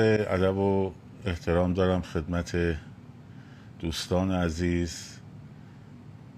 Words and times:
ادب 0.00 0.56
و 0.56 0.92
احترام 1.26 1.74
دارم 1.74 2.02
خدمت 2.02 2.56
دوستان 3.80 4.32
عزیز 4.32 5.18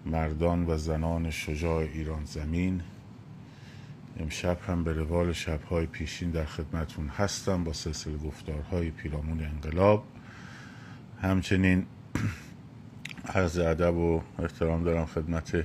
مردان 0.07 0.67
و 0.67 0.77
زنان 0.77 1.31
شجاع 1.31 1.79
ایران 1.79 2.25
زمین. 2.25 2.83
امشب 4.21 4.59
هم 4.67 4.85
به 4.85 4.93
روال 4.93 5.33
شبهای 5.33 5.87
پیشین 5.87 6.31
در 6.31 6.45
خدمتون 6.45 7.09
هستم 7.09 7.65
با 7.65 7.73
سلسله 7.73 8.17
گفتارهای 8.17 8.91
پیرامون 8.91 9.45
انقلاب. 9.45 10.05
همچنین 11.23 11.87
عرض 13.35 13.59
ادب 13.59 13.95
و 13.95 14.23
احترام 14.39 14.85
دارم 14.85 15.07
خدمت 15.07 15.65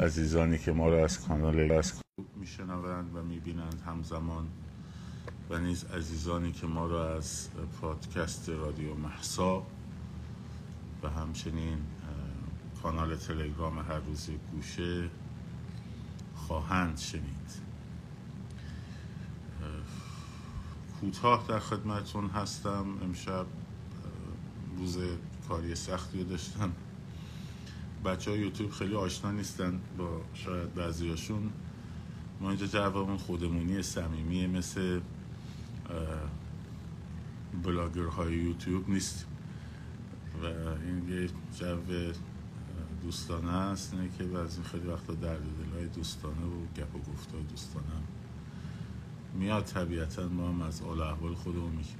عزیزانی 0.00 0.58
که 0.58 0.72
ما 0.72 0.88
را 0.88 1.04
از 1.04 1.26
کانال 1.26 1.72
از 1.72 2.02
میشنوند 2.36 3.16
و 3.16 3.22
می‌بینند 3.22 3.82
همزمان. 3.86 4.46
و 5.50 5.58
نیز 5.58 5.84
عزیزانی 5.84 6.52
که 6.52 6.66
ما 6.66 6.86
را 6.86 7.16
از 7.16 7.48
پادکست 7.80 8.48
رادیو 8.48 8.94
محسا 8.94 9.66
و 11.02 11.08
همچنین 11.08 11.78
کانال 12.82 13.16
تلگرام 13.16 13.78
هر 13.78 13.98
روز 13.98 14.30
گوشه 14.52 15.10
خواهند 16.34 16.98
شنید. 16.98 17.68
کوتاه 21.00 21.44
در 21.48 21.58
خدمتون 21.58 22.26
هستم. 22.30 22.86
امشب 23.02 23.46
روز 24.78 24.98
کاری 25.48 25.74
سختی 25.74 26.24
داشتم. 26.24 26.72
بچه 28.04 28.30
های 28.30 28.40
یوتیوب 28.40 28.70
خیلی 28.70 28.94
آشنا 28.94 29.30
نیستن 29.30 29.80
با 29.98 30.20
شاید 30.34 30.74
بعضیاشون. 30.74 31.50
ما 32.40 32.50
اینجا 32.50 32.66
جوابمون 32.66 33.16
خودمونی 33.16 33.82
صمیمی 33.82 34.46
مثل 34.46 35.00
بلاگرهای 37.64 38.34
یوتیوب 38.34 38.90
نیست 38.90 39.26
و 40.42 40.46
این 40.46 41.08
یه 41.08 41.28
جو 41.58 42.12
دوستانه 43.02 43.52
است 43.52 43.94
اینه 43.94 44.08
که 44.18 44.24
بعضی 44.24 44.62
خیلی 44.62 44.86
وقتا 44.86 45.14
درد 45.14 45.40
دلهای 45.40 45.86
دوستانه 45.86 46.46
و 46.46 46.66
گپ 46.76 46.96
و 46.96 47.12
گفتای 47.12 47.42
دوستانه 47.42 47.84
میاد. 49.34 49.64
طبیعتا 49.64 50.28
ما 50.28 50.48
هم 50.48 50.62
از 50.62 50.82
آل 50.82 51.00
احوال 51.00 51.34
خودمون 51.34 51.70
میگیم. 51.70 51.96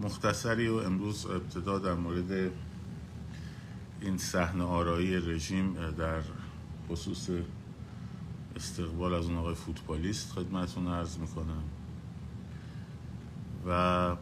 مختصری 0.00 0.68
و 0.68 0.74
امروز 0.74 1.26
ابتدا 1.26 1.78
در 1.78 1.94
مورد 1.94 2.50
این 4.00 4.18
صحنه 4.18 4.64
آرایی 4.64 5.16
رژیم 5.16 5.90
در 5.90 6.22
خصوص 6.88 7.30
استقبال 8.56 9.14
از 9.14 9.24
اون 9.26 9.36
آقای 9.36 9.54
فوتبالیست 9.54 10.32
خدمتون 10.32 10.88
عرض 10.88 11.18
می‌کنم. 11.18 11.62
و 13.66 14.16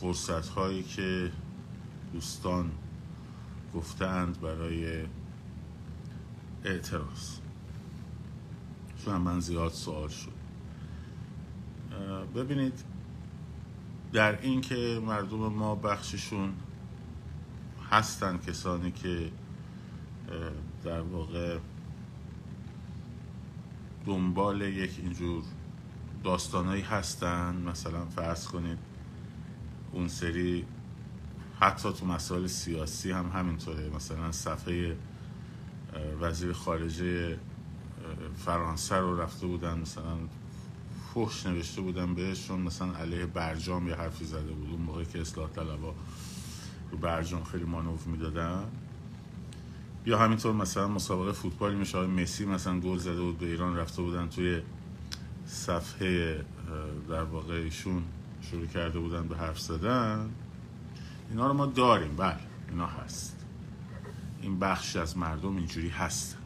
فرصت 0.00 0.48
هایی 0.48 0.82
که 0.82 1.32
دوستان 2.12 2.70
گفتند 3.74 4.40
برای 4.40 5.04
اعتراض. 6.64 7.38
چون 9.04 9.16
من 9.16 9.40
زیاد 9.40 9.72
سوال 9.72 10.08
شد. 10.08 10.32
ببینید 12.34 12.84
در 14.12 14.40
این 14.40 14.60
که 14.60 15.02
مردم 15.06 15.36
ما 15.36 15.74
بخششون 15.74 16.54
هستن 17.90 18.38
کسانی 18.38 18.90
که 18.90 19.30
در 20.84 21.00
واقع 21.00 21.58
دنبال 24.06 24.60
یک 24.62 24.90
اینجور 25.02 25.42
داستانهایی 26.24 26.82
هستن؟ 26.82 27.56
مثلا 27.56 28.04
فرض 28.04 28.46
کنید 28.46 28.78
اون 29.92 30.08
سری 30.08 30.64
حتی 31.60 31.92
تو 31.92 32.06
مسائل 32.06 32.46
سیاسی 32.46 33.10
هم 33.10 33.30
همینطوره. 33.34 33.88
مثلا 33.88 34.32
صفحه 34.32 34.96
وزیر 36.20 36.52
خارجه 36.52 37.38
فرانسه 38.36 38.96
رو 38.96 39.20
رفته 39.20 39.46
بودن 39.46 39.78
مثلا 39.78 40.16
فحش 41.14 41.46
نوشته 41.46 41.80
بودن 41.80 42.14
بهشون 42.14 42.60
مثلا 42.60 42.92
علیه 42.94 43.26
برجام 43.26 43.88
یه 43.88 43.94
حرفی 43.94 44.24
زده 44.24 44.52
بود. 44.52 44.70
اون 44.70 44.80
موقع 44.80 45.04
که 45.04 45.20
اصلاح 45.20 45.50
طلبا 45.50 45.94
رو 46.90 46.98
برجام 46.98 47.44
خیلی 47.44 47.64
مانوف 47.64 48.06
می‌دادن. 48.06 48.64
یا 50.06 50.18
همینطور 50.18 50.52
مثلا 50.52 50.88
مسابقه 50.88 51.32
فوتبالی 51.32 51.76
میشه 51.76 51.98
مسی 51.98 52.46
مثلا 52.46 52.80
گل 52.80 52.98
زده 52.98 53.20
بود 53.20 53.38
به 53.38 53.46
ایران 53.46 53.76
رفته 53.76 54.02
بودن 54.02 54.28
توی 54.28 54.62
صفحه 55.46 56.44
در 57.08 57.22
واقع 57.22 57.54
ایشون 57.54 58.02
شروع 58.50 58.66
کرده 58.66 58.98
بودن 58.98 59.28
به 59.28 59.36
حرف 59.36 59.60
زدن. 59.60 60.30
اینا 61.30 61.46
رو 61.46 61.52
ما 61.52 61.66
داریم 61.66 62.16
بله 62.16 62.38
اینا 62.70 62.86
هست. 62.86 63.36
این 64.42 64.58
بخش 64.58 64.96
از 64.96 65.18
مردم 65.18 65.56
اینجوری 65.56 65.88
هست. 65.88 66.38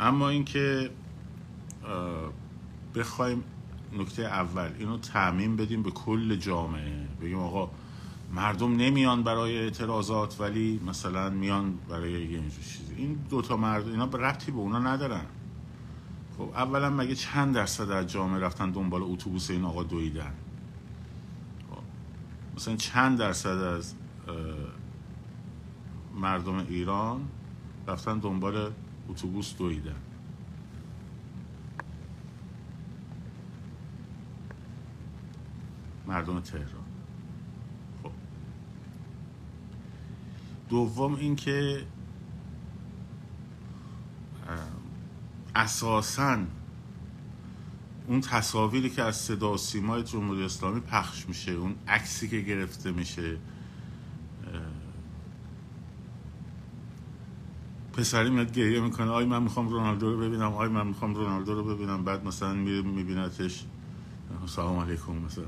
اما 0.00 0.28
اینکه 0.28 0.90
بخوایم 2.94 3.44
نکته 3.92 4.22
اول 4.22 4.70
اینو 4.78 4.98
تعمین 4.98 5.56
بدیم 5.56 5.82
به 5.82 5.90
کل 5.90 6.36
جامعه. 6.36 7.08
بگیم 7.22 7.38
آقا 7.38 7.70
مردم 8.32 8.76
نمیان 8.76 9.22
برای 9.22 9.58
اعتراضات 9.58 10.40
ولی 10.40 10.80
مثلا 10.86 11.30
میان 11.30 11.78
برای 11.88 12.12
یه 12.12 12.18
اینجور 12.18 12.64
چیزی. 12.64 12.94
این 12.94 13.18
دوتا 13.30 13.56
مرد 13.56 13.88
اینا 13.88 14.04
ربطی 14.04 14.52
به 14.52 14.58
اونا 14.58 14.78
ندارن. 14.78 15.24
خب 16.38 16.42
اولا 16.42 16.90
مگه 16.90 17.14
چند 17.14 17.54
درصد 17.54 17.90
از 17.90 18.06
جامعه 18.06 18.40
رفتن 18.40 18.70
دنبال 18.70 19.02
اتوبوس 19.02 19.50
این 19.50 19.64
آقا 19.64 19.82
دویدن؟ 19.82 20.34
خب. 21.70 21.82
مثلا 22.56 22.76
چند 22.76 23.18
درصد 23.18 23.48
از 23.48 23.94
مردم 26.14 26.56
ایران 26.56 27.28
رفتن 27.88 28.18
دنبال 28.18 28.72
اتوبوس 29.08 29.56
دویدن؟ 29.56 29.96
مردم 36.06 36.40
تهران 36.40 36.66
خب 38.02 38.10
دوم 40.72 41.14
اینکه 41.14 41.86
اساسا 45.54 46.38
اون 48.06 48.20
تصاویری 48.20 48.90
که 48.90 49.02
از 49.02 49.16
صدا 49.16 49.56
سیمای 49.56 50.02
جمهوری 50.02 50.44
اسلامی 50.44 50.80
پخش 50.80 51.28
میشه 51.28 51.52
اون 51.52 51.74
عکسی 51.88 52.28
که 52.28 52.40
گرفته 52.40 52.92
میشه 52.92 53.38
پسری 57.92 58.30
میاد 58.30 58.52
گریه 58.52 58.80
می‌کنه 58.80 59.10
آی 59.10 59.24
من 59.24 59.42
می‌خوام 59.42 59.68
رونالدو 59.68 60.12
رو 60.12 60.18
ببینم 60.18 60.52
آی 60.52 60.68
من 60.68 60.86
می‌خوام 60.86 61.14
رونالدو 61.14 61.54
رو 61.54 61.64
ببینم 61.74 62.04
بعد 62.04 62.24
مثلا 62.24 62.54
میره 62.54 62.82
میبینتش 62.82 63.64
سلام 64.46 64.78
علیکم 64.78 65.12
مثلا 65.12 65.44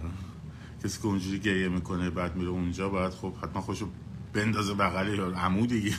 کسی 0.85 1.01
که 1.01 1.07
اونجوری 1.07 1.39
گریه 1.39 1.69
می‌کنه 1.69 2.11
بعد 2.11 2.37
میره 2.37 2.51
اونجا 2.51 2.89
باید 2.89 3.13
خب 3.13 3.35
حتما 3.43 3.63
خوشو 3.63 3.89
بندازه 4.35 4.75
بغلی 4.75 5.17
یا 5.17 5.27
عمو 5.27 5.67
دیگه. 5.67 5.95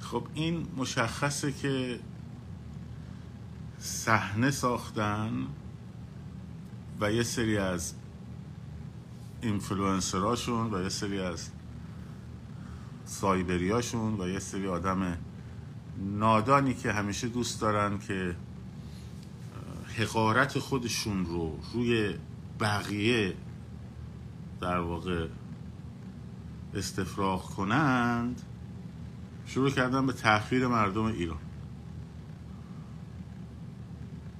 خب 0.00 0.26
این 0.34 0.66
مشخصه 0.76 1.52
که 1.52 2.00
صحنه 3.78 4.50
ساختن 4.50 5.46
و 7.00 7.12
یه 7.12 7.22
سری 7.22 7.58
از 7.58 7.94
اینفلوئنسراشون 9.42 10.74
و 10.74 10.82
یه 10.82 10.88
سری 10.88 11.20
از 11.20 11.50
سایبریاشون 13.04 14.20
و 14.20 14.28
یه 14.28 14.38
سری 14.38 14.66
آدم 14.66 15.18
نادانی 15.98 16.74
که 16.74 16.92
همیشه 16.92 17.28
دوست 17.28 17.60
دارن 17.60 17.98
که 17.98 18.36
حقارت 19.98 20.58
خودشون 20.58 21.26
رو 21.26 21.60
روی 21.72 22.14
بقیه 22.60 23.34
در 24.60 24.78
واقع 24.78 25.28
استفراغ 26.74 27.42
کنند 27.42 28.42
شروع 29.46 29.70
کردن 29.70 30.06
به 30.06 30.12
تأخیر 30.12 30.66
مردم 30.66 31.04
ایران. 31.04 31.38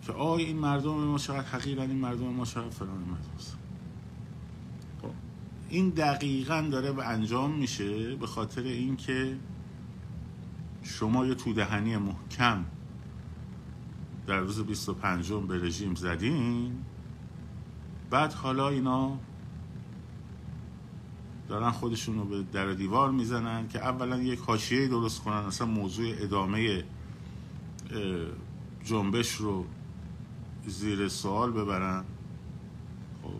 که 0.06 0.12
آی 0.12 0.42
این 0.42 0.58
مردم 0.58 0.94
ما 0.94 1.18
چقدر 1.18 1.46
حقیرن 1.46 1.90
این 1.90 1.98
مردم 1.98 2.26
ما 2.26 2.44
چقدر 2.44 2.70
فلان 2.70 3.18
خب 5.02 5.10
این 5.68 5.90
دقیقا 5.90 6.68
داره 6.70 6.92
به 6.92 7.06
انجام 7.06 7.50
میشه 7.50 8.16
به 8.16 8.26
خاطر 8.26 8.62
اینکه 8.62 9.36
شما 10.82 11.26
یه 11.26 11.34
تودهنی 11.34 11.96
محکم 11.96 12.64
در 14.26 14.40
روز 14.40 14.60
25 14.60 15.32
به 15.32 15.62
رژیم 15.62 15.94
زدین 15.94 16.84
بعد 18.10 18.32
حالا 18.32 18.68
اینا 18.68 19.18
دارن 21.48 21.70
خودشون 21.70 22.18
رو 22.18 22.24
به 22.24 22.42
در 22.52 22.72
دیوار 22.72 23.10
می‌زنن 23.10 23.68
که 23.68 23.78
اولا 23.78 24.16
یک 24.16 24.38
حاشیه 24.38 24.88
درست 24.88 25.22
کنن 25.22 25.34
اصلا 25.36 25.66
موضوع 25.66 26.14
ادامه 26.18 26.84
جنبش 28.84 29.32
رو 29.32 29.66
زیر 30.66 31.08
سوال 31.08 31.52
ببرن. 31.52 32.04
خب. 33.22 33.30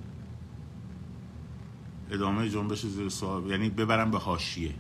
ادامه 2.11 2.49
جنبش 2.49 2.87
زیر 2.87 3.09
سوال 3.09 3.51
یعنی 3.51 3.69
ببرن 3.71 4.11
به 4.11 4.19
حاشیه. 4.19 4.75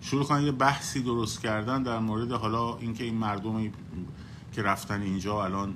شروع 0.00 0.24
کنن 0.24 0.42
یه 0.42 0.52
بحثی 0.52 1.02
درست 1.02 1.40
کردن 1.40 1.82
در 1.82 1.98
مورد 1.98 2.32
حالا 2.32 2.76
اینکه 2.76 3.04
این 3.04 3.14
مردم 3.14 3.72
که 4.52 4.62
رفتن 4.62 5.02
اینجا 5.02 5.44
الان 5.44 5.74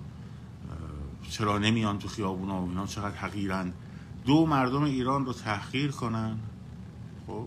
چرا 1.31 1.59
نمیان 1.59 1.99
تو 1.99 2.09
خیابونا 2.09 2.63
و 2.63 2.69
اینا 2.69 2.87
چقدر 2.87 3.17
حقیرن. 3.17 3.73
دو 4.27 4.47
مردم 4.47 4.83
ایران 4.83 5.27
رو 5.27 5.33
تحقیر 5.33 5.91
کنن؟ 5.91 6.39
خب. 7.27 7.47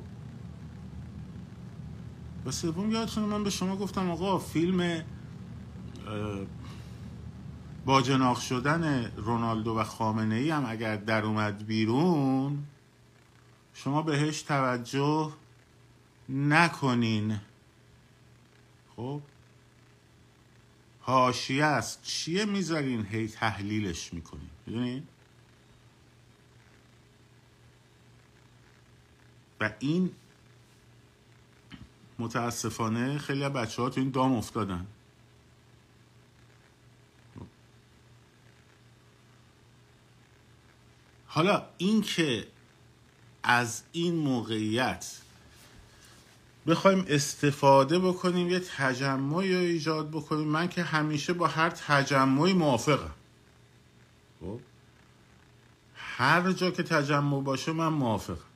و 2.46 2.52
سوم 2.52 2.92
یادتونه 2.92 3.28
من 3.28 3.44
به 3.44 3.50
شما 3.50 3.76
گفتم 3.76 4.10
آقا 4.10 4.40
فیلم 4.40 5.04
با 7.86 8.02
جناخ 8.02 8.42
شدن 8.42 9.12
رونالدو 9.16 9.80
و 9.80 9.84
خامنه 9.84 10.36
ای 10.36 10.50
هم 10.50 10.66
اگر 10.68 10.96
در 10.96 11.26
اومد 11.26 11.66
بیرون 11.66 12.64
شما 13.74 14.02
بهش 14.02 14.42
توجه 14.42 15.32
نکنین. 16.30 17.40
خب. 18.96 19.22
حاشیه 21.02 21.66
است. 21.66 22.04
چیه 22.04 22.46
می‌ذارین 22.46 23.06
هی 23.06 23.28
تحلیلش 23.28 24.14
می‌کنین؟ 24.14 24.50
می‌دونین؟ 24.66 25.04
و 29.60 29.72
این 29.80 30.12
متاسفانه 32.20 33.18
خیلی 33.18 33.44
از 33.44 33.54
بچه 33.54 33.82
ها 33.82 33.90
تو 33.90 34.02
این 34.02 34.10
دام 34.10 34.34
افتادن. 34.34 34.88
حالا 41.28 41.64
اینکه 41.78 42.48
از 43.44 43.84
این 43.92 44.16
موقعیت 44.16 45.16
بخوایم 46.68 47.06
استفاده 47.08 48.00
بکنیم 48.00 48.50
یه 48.50 48.60
تجمعی 48.60 49.54
رو 49.54 49.60
ایجاد 49.60 50.10
بکنیم 50.10 50.48
من 50.48 50.70
که 50.70 50.84
همیشه 50.84 51.34
با 51.34 51.48
هر 51.48 51.70
تجمعی 51.70 52.54
موافقم. 52.54 53.14
خب؟ 54.40 54.60
هر 55.96 56.52
جا 56.52 56.72
که 56.72 56.84
تجمع 56.84 57.42
باشه 57.42 57.72
من 57.72 57.88
موافقم. 57.88 58.49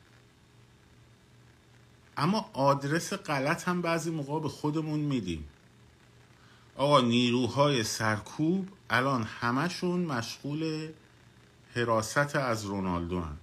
اما 2.18 2.50
آدرس 2.54 3.14
غلط 3.14 3.68
هم 3.68 3.82
بعضی 3.82 4.12
موقع 4.12 4.40
به 4.40 4.50
خودمون 4.50 5.00
میدیم. 5.00 5.48
آقا 6.76 7.02
نیروهای 7.02 7.84
سرکوب 7.84 8.70
الان 8.90 9.24
همشون 9.24 10.00
مشغول 10.06 10.92
حراست 11.76 12.36
از 12.36 12.66
رونالدو 12.66 13.22
هم. 13.22 13.38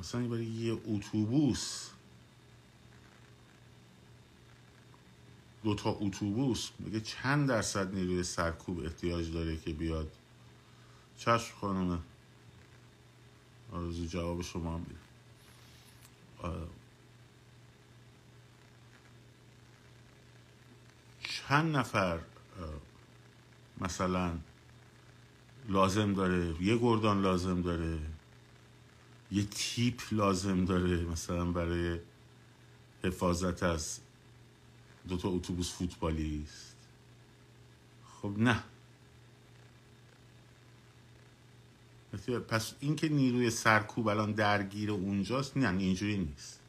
مثلا 0.00 0.28
برای 0.28 0.44
یه 0.44 0.78
اتوبوس 0.86 1.88
دو 5.64 5.74
تا 5.74 5.90
اتوبوس 5.90 6.70
میگه 6.78 7.00
چند 7.00 7.48
درصد 7.48 7.94
نیروی 7.94 8.22
سرکوب 8.22 8.80
احتیاج 8.84 9.32
داره 9.32 9.56
که 9.56 9.72
بیاد؟ 9.72 10.12
چشم 11.18 11.54
خانم 11.60 12.02
آرزو 13.72 14.06
جواب 14.06 14.42
شما 14.42 14.74
هم 14.74 14.82
بیده 14.82 15.00
چند 21.22 21.76
نفر 21.76 22.20
مثلا 23.80 24.32
لازم 25.68 26.14
داره 26.14 26.62
یه 26.62 26.76
گردان 26.76 27.22
لازم 27.22 27.62
داره 27.62 27.98
یه 29.32 29.44
تیپ 29.44 30.02
لازم 30.12 30.64
داره 30.64 31.04
مثلا 31.04 31.44
برای 31.44 31.98
حفاظت 33.04 33.62
از 33.62 34.00
دو 35.08 35.16
تا 35.16 35.28
اتوبوس 35.28 35.72
فوتبالیست؟ 35.72 36.76
خب 38.22 38.38
نه. 38.38 38.64
پس 42.48 42.72
اینکه 42.80 43.08
نیروی 43.08 43.50
سرکوب 43.50 44.08
الان 44.08 44.32
درگیر 44.32 44.90
اونجاست 44.90 45.56
نه 45.56 45.78
اینجوری 45.78 46.18
نیست. 46.18 46.60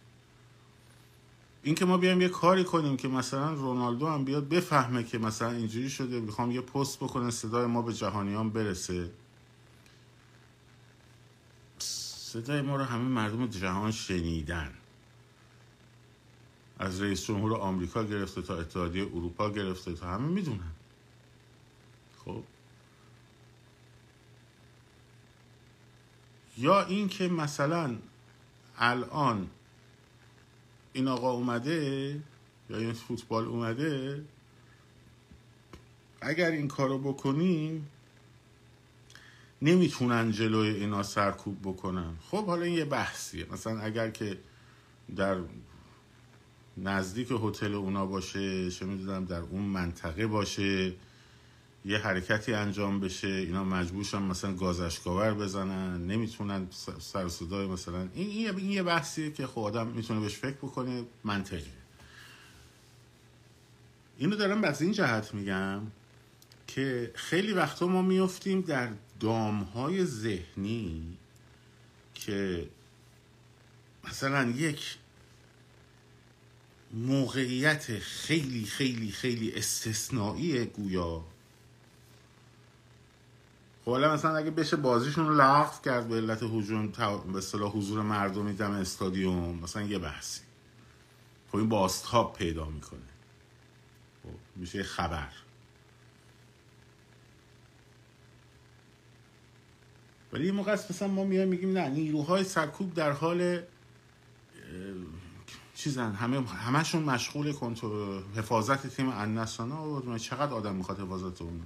اینکه 1.64 1.86
ما 1.86 1.98
بیایم 1.98 2.22
یه 2.22 2.30
کاری 2.30 2.64
کنیم 2.64 2.98
که 2.98 3.08
مثلا 3.08 3.54
رونالدو 3.54 4.08
هم 4.08 4.26
بیاد 4.26 4.50
بفهمه 4.50 5.04
که 5.04 5.18
مثلا 5.18 5.52
اینجوری 5.52 5.90
شده 5.90 6.20
می‌خوام 6.20 6.52
یه 6.52 6.62
پست 6.62 6.98
بکنه 6.98 7.32
صدای 7.32 7.66
ما 7.66 7.82
به 7.82 7.94
جهانیان 7.94 8.50
برسه. 8.50 9.12
صدای 11.80 12.62
ما 12.62 12.76
رو 12.76 12.84
همه 12.84 13.04
مردم 13.04 13.48
جهان 13.48 13.92
شنیدن. 13.92 14.74
از 16.80 17.02
رئیس 17.02 17.26
جمهور 17.26 17.54
آمریکا 17.54 18.04
گرفته 18.04 18.42
تا 18.42 18.58
اتحادیه 18.58 19.04
اروپا 19.04 19.50
گرفته 19.50 19.94
تا 19.94 20.08
همه 20.08 20.28
می‌دونن. 20.28 20.72
خب؟ 22.26 22.44
یا 26.60 26.86
اینکه 26.86 27.28
مثلا 27.28 27.96
الان 28.78 29.50
این 30.94 31.08
آقا 31.08 31.32
اومده 31.32 32.20
یا 32.70 32.78
این 32.78 32.94
فوتبال 32.94 33.46
اومده 33.46 34.24
اگر 36.22 36.52
این 36.52 36.68
کارو 36.68 36.98
بکنیم 36.98 37.88
نمی‌تونن 39.62 40.32
جلوی 40.32 40.70
اینا 40.70 41.04
سرکوب 41.04 41.62
بکنن. 41.64 42.14
خب 42.32 42.46
حالا 42.46 42.62
این 42.62 42.78
یه 42.78 42.86
بحثیه. 42.86 43.46
مثلا 43.52 43.80
اگر 43.80 44.10
که 44.10 44.38
در 45.16 45.38
نزدیک 46.78 47.32
هتل 47.44 47.74
اونا 47.74 48.06
باشه 48.06 48.72
چه 48.72 48.86
می‌دونم 48.86 49.26
در 49.26 49.40
اون 49.40 49.62
منطقه 49.62 50.28
باشه 50.28 50.94
یه 51.86 51.98
حرکتی 51.98 52.54
انجام 52.54 53.00
بشه 53.00 53.28
اینا 53.28 53.64
مجبورشن 53.64 54.22
مثلا 54.22 54.54
گازشکاور 54.54 55.34
بزنن 55.34 56.08
نمی‌تونن 56.08 56.68
سر 57.00 57.28
صدای 57.28 57.68
مثلا 57.68 58.08
این, 58.14 58.56
این 58.58 58.72
یه 58.72 58.84
بحثیه 58.84 59.32
که 59.32 59.48
خب 59.48 59.60
آدم 59.60 59.88
می‌تونه 59.88 60.20
بهش 60.20 60.36
فکر 60.36 60.58
بکنه 60.58 61.04
منطقی 61.24 61.72
اینو 64.18 64.36
دارم 64.36 64.64
از 64.64 64.82
این 64.82 64.92
جهت 64.92 65.34
میگم 65.34 65.82
که 66.68 67.12
خیلی 67.16 67.54
وقتا 67.54 67.88
ما 67.88 68.02
میفتیم 68.02 68.62
در 68.62 68.90
دامهای 69.20 70.06
ذهنی 70.06 71.18
که 72.14 72.68
مثلا 74.04 74.52
یک 74.52 74.98
موقعیت 76.94 78.00
خیلی 78.00 78.66
خیلی 78.66 79.12
خیلی 79.12 79.54
استثنایی 79.56 80.66
گویا. 80.66 81.24
حالا 83.90 84.14
مثلا 84.14 84.38
اگه 84.38 84.52
بشه 84.52 84.76
بازیشون 84.76 85.28
رو 85.28 85.36
لغو 85.36 85.82
کرد 85.86 86.08
به 86.08 86.16
علت 86.16 86.44
حجوم 86.44 86.88
به 86.88 87.38
اصطلاح 87.38 87.72
حضور 87.72 88.02
مردمی 88.02 88.54
دم 88.54 88.72
استادیوم 88.72 89.60
مثلا 89.64 89.82
یه 89.82 90.00
بحثی. 90.00 90.42
خب 91.52 91.58
این 91.58 91.70
باستاب 91.70 92.34
پیدا 92.34 92.66
می‌کنه. 92.66 93.00
خب 94.24 94.30
میشه 94.56 94.84
خبر. 94.84 95.30
ولی 100.34 100.46
این 100.46 100.56
موقع 100.56 100.74
مثلا 100.74 101.08
ما 101.08 101.24
میایم 101.24 101.48
میگیم 101.48 101.78
نه 101.78 101.90
نیروهای 101.90 102.44
سرکوب 102.44 102.94
در 102.94 103.12
حال 103.12 103.62
چیزن 105.76 106.12
همه 106.12 106.48
همشون 106.48 107.04
مشغول 107.04 107.52
کنترل 107.52 108.22
حفاظت 108.36 108.88
تیم 108.88 109.10
النسانا 109.10 109.90
و 109.90 110.18
چقدر 110.18 110.54
آدم 110.54 110.76
می‌خواد 110.76 111.00
حفاظت 111.00 111.42
اون 111.42 111.62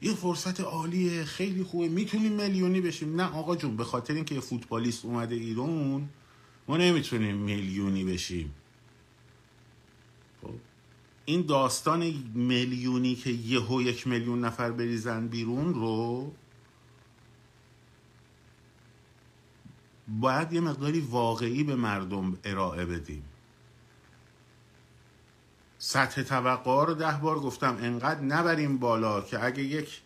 یه 0.00 0.14
فرصت 0.14 0.60
عالیه. 0.60 1.24
خیلی 1.24 1.62
خوبه. 1.62 1.88
می‌تونیم 1.88 2.32
میلیونی 2.32 2.80
بشیم. 2.80 3.20
نه 3.20 3.24
آقا 3.24 3.56
جون 3.56 3.76
به 3.76 3.84
خاطر 3.84 4.14
اینکه 4.14 4.40
فوتبالیست 4.40 5.04
اومده 5.04 5.34
ایران 5.34 6.08
ما 6.68 6.76
نمی‌تونیم 6.76 7.36
میلیونی 7.36 8.04
بشیم. 8.04 8.54
خب 10.42 10.54
این 11.24 11.42
داستان 11.42 12.14
میلیونی 12.34 13.14
که 13.14 13.30
یهو 13.30 13.82
یک 13.82 14.06
میلیون 14.06 14.44
نفر 14.44 14.70
بریزن 14.70 15.28
بیرون 15.28 15.74
رو 15.74 16.32
باید 20.08 20.52
یه 20.52 20.60
مقداری 20.60 21.00
واقعی 21.00 21.64
به 21.64 21.76
مردم 21.76 22.38
ارائه 22.44 22.84
بدیم. 22.84 23.22
سطح 25.78 26.22
توقع 26.22 26.86
رو 26.86 26.94
ده 26.94 27.18
بار 27.22 27.38
گفتم 27.38 27.78
انقدر 27.80 28.20
نبریم 28.20 28.78
بالا 28.78 29.20
که 29.20 29.44
اگه 29.44 29.62
یک 29.62 30.00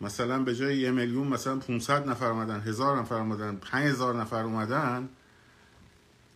مثلا 0.00 0.38
به 0.38 0.56
جای 0.56 0.78
یه 0.78 0.90
میلیون 0.90 1.26
مثلا 1.26 1.56
500 1.56 2.08
نفر 2.08 2.26
اومدن 2.26 2.60
هزار 2.60 2.98
نفر 3.00 3.14
اومدن 3.14 3.56
5000 3.56 4.14
نفر 4.14 4.42
اومدن 4.42 5.08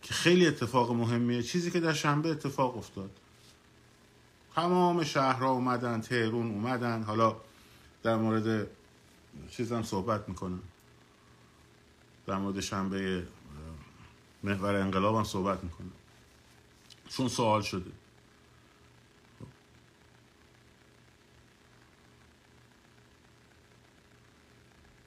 که 0.01 0.13
خیلی 0.13 0.47
اتفاق 0.47 0.91
مهمیه. 0.91 1.43
چیزی 1.43 1.71
که 1.71 1.79
در 1.79 1.93
شنبه 1.93 2.29
اتفاق 2.29 2.77
افتاد. 2.77 3.09
تمام 4.55 5.03
شهرها 5.03 5.51
اومدن 5.51 6.01
تهرون 6.01 6.51
اومدن. 6.51 7.03
حالا 7.03 7.35
در 8.03 8.15
مورد 8.15 8.67
چیزم 9.49 9.83
صحبت 9.83 10.29
می‌کنم. 10.29 10.61
در 12.27 12.37
مورد 12.37 12.59
شنبه 12.59 13.27
محور 14.43 14.75
انقلاب 14.75 15.15
هم 15.15 15.23
صحبت 15.23 15.63
می‌کنم. 15.63 15.91
چون 17.11 17.27
سوال 17.27 17.61
شده. 17.61 17.91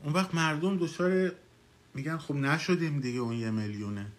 اون 0.05 0.13
وقت 0.13 0.35
مردم 0.35 0.79
دچار 0.79 1.33
میگن 1.95 2.19
خب 2.19 2.35
نشدیم 2.35 3.01
دیگه 3.01 3.19
اون 3.19 3.37
یه 3.37 3.51
میلیونه. 3.51 4.13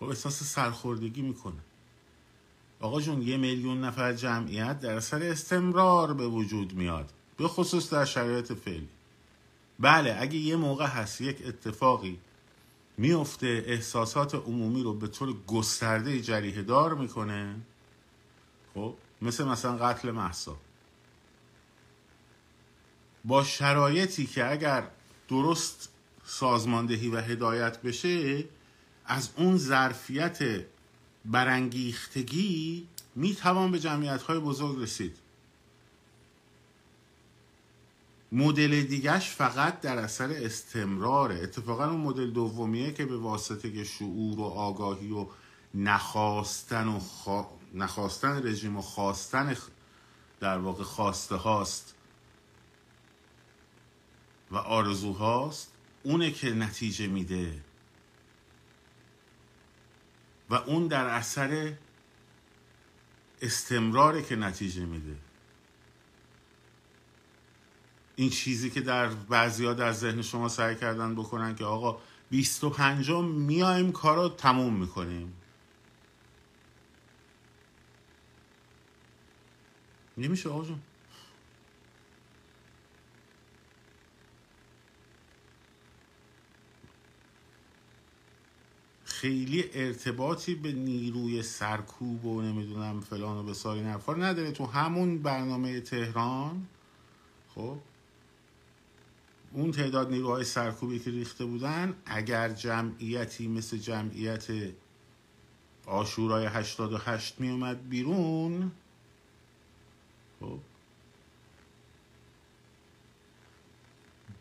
خب 0.00 0.04
احساس 0.04 0.42
سرخوردگی 0.42 1.22
می‌کنه. 1.22 1.60
آقا 2.80 3.00
جون 3.00 3.22
یه 3.22 3.36
میلیون 3.36 3.84
نفر 3.84 4.12
جمعیت 4.12 4.80
در 4.80 4.96
اثر 4.96 5.22
استمرار 5.22 6.14
به 6.14 6.26
وجود 6.26 6.72
میاد 6.72 7.12
به 7.36 7.48
خصوص 7.48 7.92
در 7.92 8.04
شرایط 8.04 8.52
فعلی. 8.52 8.88
بله 9.78 10.16
اگه 10.20 10.36
یه 10.36 10.56
موقع 10.56 10.86
هست 10.86 11.20
یک 11.20 11.46
اتفاقی 11.46 12.18
میفته 12.96 13.64
احساسات 13.66 14.34
عمومی 14.34 14.82
رو 14.82 14.94
به 14.94 15.06
طور 15.06 15.36
گسترده 15.46 16.20
جریه 16.20 16.62
دار 16.62 16.94
می‌کنه. 16.94 17.56
خب 18.74 18.94
مثل 19.22 19.44
مثلا 19.44 19.76
قتل 19.76 20.10
محسا. 20.10 20.56
با 23.24 23.44
شرایطی 23.44 24.26
که 24.26 24.50
اگر 24.50 24.88
درست 25.28 25.88
سازماندهی 26.24 27.08
و 27.08 27.20
هدایت 27.20 27.82
بشه 27.82 28.44
از 29.06 29.30
اون 29.36 29.56
ظرفیت 29.56 30.64
برانگیختگی 31.24 32.88
می‌توان 33.14 33.70
به 33.70 33.78
جمعیت 33.78 34.22
های 34.22 34.38
بزرگ 34.38 34.82
رسید. 34.82 35.16
مدل 38.34 38.82
دیگهش 38.82 39.30
فقط 39.30 39.80
در 39.80 39.98
اثر 39.98 40.30
استمراره. 40.30 41.34
اتفاقا 41.34 41.90
اون 41.90 42.00
مدل 42.00 42.30
دومیه 42.30 42.92
که 42.92 43.06
به 43.06 43.16
واسطه 43.16 43.84
شعور 43.84 44.40
و 44.40 44.42
آگاهی 44.42 45.10
و 45.10 45.26
نخواستن 45.74 46.88
و 46.88 46.98
خوا... 46.98 47.50
نخواستن 47.74 48.46
رژیم 48.46 48.76
و 48.76 48.82
خواستن 48.82 49.56
در 50.40 50.58
واقع 50.58 50.84
خواسته 50.84 51.34
هاست 51.34 51.94
و 54.50 54.56
آرزوهاست 54.56 55.72
اونه 56.02 56.30
که 56.30 56.50
نتیجه 56.50 57.06
میده. 57.06 57.60
و 60.50 60.54
اون 60.54 60.86
در 60.86 61.06
اثر 61.06 61.72
استمراره 63.42 64.22
که 64.22 64.36
نتیجه 64.36 64.84
میده. 64.84 65.16
این 68.16 68.30
چیزی 68.30 68.70
که 68.70 68.80
در 68.80 69.06
بعضی 69.08 69.74
در 69.74 69.92
ذهن 69.92 70.22
شما 70.22 70.48
سعی 70.48 70.76
کردن 70.76 71.14
بکنن 71.14 71.54
که 71.54 71.64
آقا 71.64 71.98
25 72.30 73.10
میایم 73.10 73.92
کارو 73.92 74.28
تموم 74.28 74.74
می‌کنیم. 74.74 75.32
نمیشه 80.18 80.48
آقا 80.48 80.64
جون. 80.64 80.80
خیلی 89.04 89.64
ارتباطی 89.74 90.54
به 90.54 90.72
نیروی 90.72 91.42
سرکوب 91.42 92.24
و 92.24 92.42
نمی‌دونم 92.42 93.00
فلان 93.00 93.36
و 93.36 93.42
بسار 93.42 93.76
این 93.76 93.86
حرفا 93.86 94.14
نداره. 94.14 94.52
تو 94.52 94.66
همون 94.66 95.22
برنامه 95.22 95.80
تهران 95.80 96.66
خب 97.54 97.78
اون 99.54 99.70
تعداد 99.70 100.10
نیروهای 100.10 100.44
سرکوبی 100.44 100.98
که 100.98 101.10
ریخته 101.10 101.44
بودن 101.44 101.94
اگر 102.06 102.48
جمعیتی 102.48 103.48
مثل 103.48 103.76
جمعیت 103.76 104.46
آشورای 105.86 106.46
88 106.46 107.40
می 107.40 107.50
اومد 107.50 107.88
بیرون 107.88 108.72
خب 110.40 110.58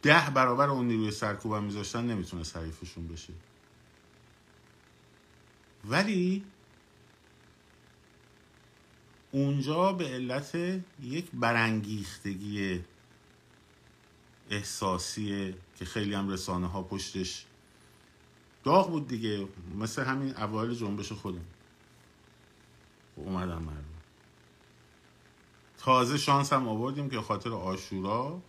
ده 0.01 0.29
برابر 0.29 0.70
اون 0.70 0.88
نیروی 0.88 1.12
سرکوب 1.12 1.53
هم 1.53 1.63
میذاشتن 1.63 2.05
نمی‌تونه 2.05 2.43
حریفشون 2.55 3.08
بشه. 3.08 3.34
ولی 5.86 6.43
اونجا 9.32 9.93
به 9.93 10.05
علت 10.05 10.55
یک 11.01 11.25
برانگیختگی 11.34 12.84
احساسیه 14.55 15.55
که 15.75 15.86
خیلی 15.86 16.13
هم 16.13 16.29
رسانه 16.29 16.67
ها 16.67 16.83
پشتش 16.83 17.45
داغ 18.63 18.91
بود 18.91 19.07
دیگه. 19.07 19.48
مثل 19.75 20.03
همین 20.03 20.38
اوایل 20.38 20.74
جنبش 20.74 21.12
خودم. 21.12 21.45
اومدن 23.15 23.57
مردم. 23.57 23.83
تازه 25.77 26.17
شانس 26.17 26.53
هم 26.53 26.67
آوردیم 26.67 27.10
که 27.10 27.22
خاطر 27.22 27.50
آشورا 27.50 28.41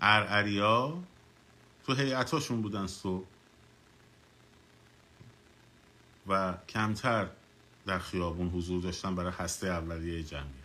ارعریا 0.00 1.02
تو 1.84 1.94
هیئتاشون 1.94 2.62
بودن 2.62 2.86
صبح. 2.86 3.24
و 6.28 6.54
کمتر 6.68 7.28
در 7.86 7.98
خیابون 7.98 8.48
حضور 8.48 8.82
داشتن 8.82 9.14
برای 9.14 9.32
هسته 9.32 9.66
اولیه 9.66 10.22
جمعیت. 10.22 10.61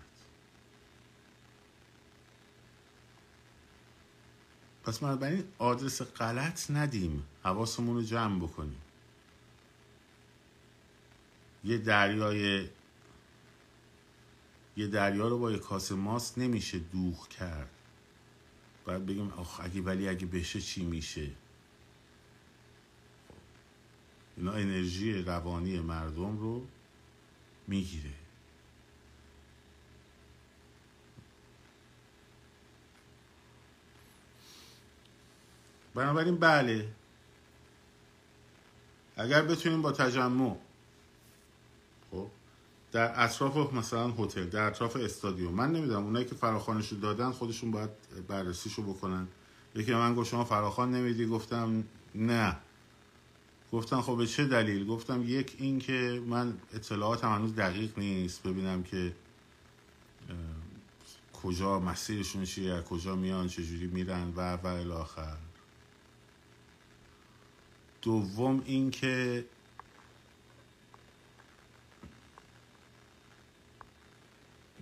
پس 4.87 4.99
بنابراین 4.99 5.43
آدرس 5.57 6.01
غلط 6.01 6.71
ندیم. 6.71 7.23
حواسمون 7.43 7.95
رو 7.95 8.01
جمع 8.01 8.39
بکنیم. 8.39 8.81
یه 11.63 11.77
دریای 11.77 12.69
یه 14.77 14.87
دریا 14.87 15.27
رو 15.27 15.39
با 15.39 15.51
یه 15.51 15.57
کاسه 15.57 15.95
ماست 15.95 16.37
نمیشه 16.37 16.79
دوخ 16.79 17.27
کرد. 17.27 17.69
باید 18.85 19.05
بگیم 19.05 19.29
آخ 19.29 19.59
اگه 19.63 19.81
ولی 19.81 20.09
اگه 20.09 20.25
بشه 20.25 20.61
چی 20.61 20.85
میشه؟ 20.85 21.31
اینا 24.37 24.51
انرژی 24.51 25.13
روانی 25.13 25.79
مردم 25.79 26.37
رو 26.37 26.67
می‌گیره. 27.67 28.13
بنابراین 35.97 36.35
بله. 36.35 36.89
اگر 39.15 39.41
بتونیم 39.41 39.81
با 39.81 39.91
تجمع 39.91 40.55
خب 42.11 42.27
در 42.91 43.23
اطراف 43.23 43.73
مثلا 43.73 44.11
هتل 44.11 44.45
در 44.45 44.67
اطراف 44.67 44.95
استادیوم 44.95 45.53
من 45.53 45.71
نمی‌دونم 45.71 46.03
اونایی 46.03 46.25
که 46.25 46.35
فراخانش 46.35 46.87
رو 46.87 46.99
دادن 46.99 47.31
خودشون 47.31 47.71
باید 47.71 47.89
بررسیشو 48.27 48.83
بکنن. 48.83 49.27
یکی 49.75 49.93
من 49.93 50.15
گفت 50.15 50.29
شما 50.29 50.43
فراخان 50.43 50.91
نمیدی؟ 50.91 51.25
گفتم 51.25 51.83
نه. 52.15 52.57
گفتم 53.71 54.01
خب 54.01 54.17
به 54.17 54.27
چه 54.27 54.45
دلیل؟ 54.45 54.87
گفتم 54.87 55.23
یک 55.25 55.55
این 55.57 55.79
که 55.79 56.21
من 56.27 56.53
اطلاعاتم 56.73 57.35
هنوز 57.35 57.55
دقیق 57.55 57.99
نیست. 57.99 58.43
ببینم 58.43 58.83
که 58.83 59.13
کجا 61.43 61.79
مسیرشون 61.79 62.43
چیه 62.43 62.81
کجا 62.81 63.15
میان 63.15 63.47
چجوری 63.47 63.87
میرن 63.87 64.33
و 64.35 64.55
و 64.55 64.67
الاخر 64.67 65.37
دوم 68.07 68.63
اینکه 68.65 69.45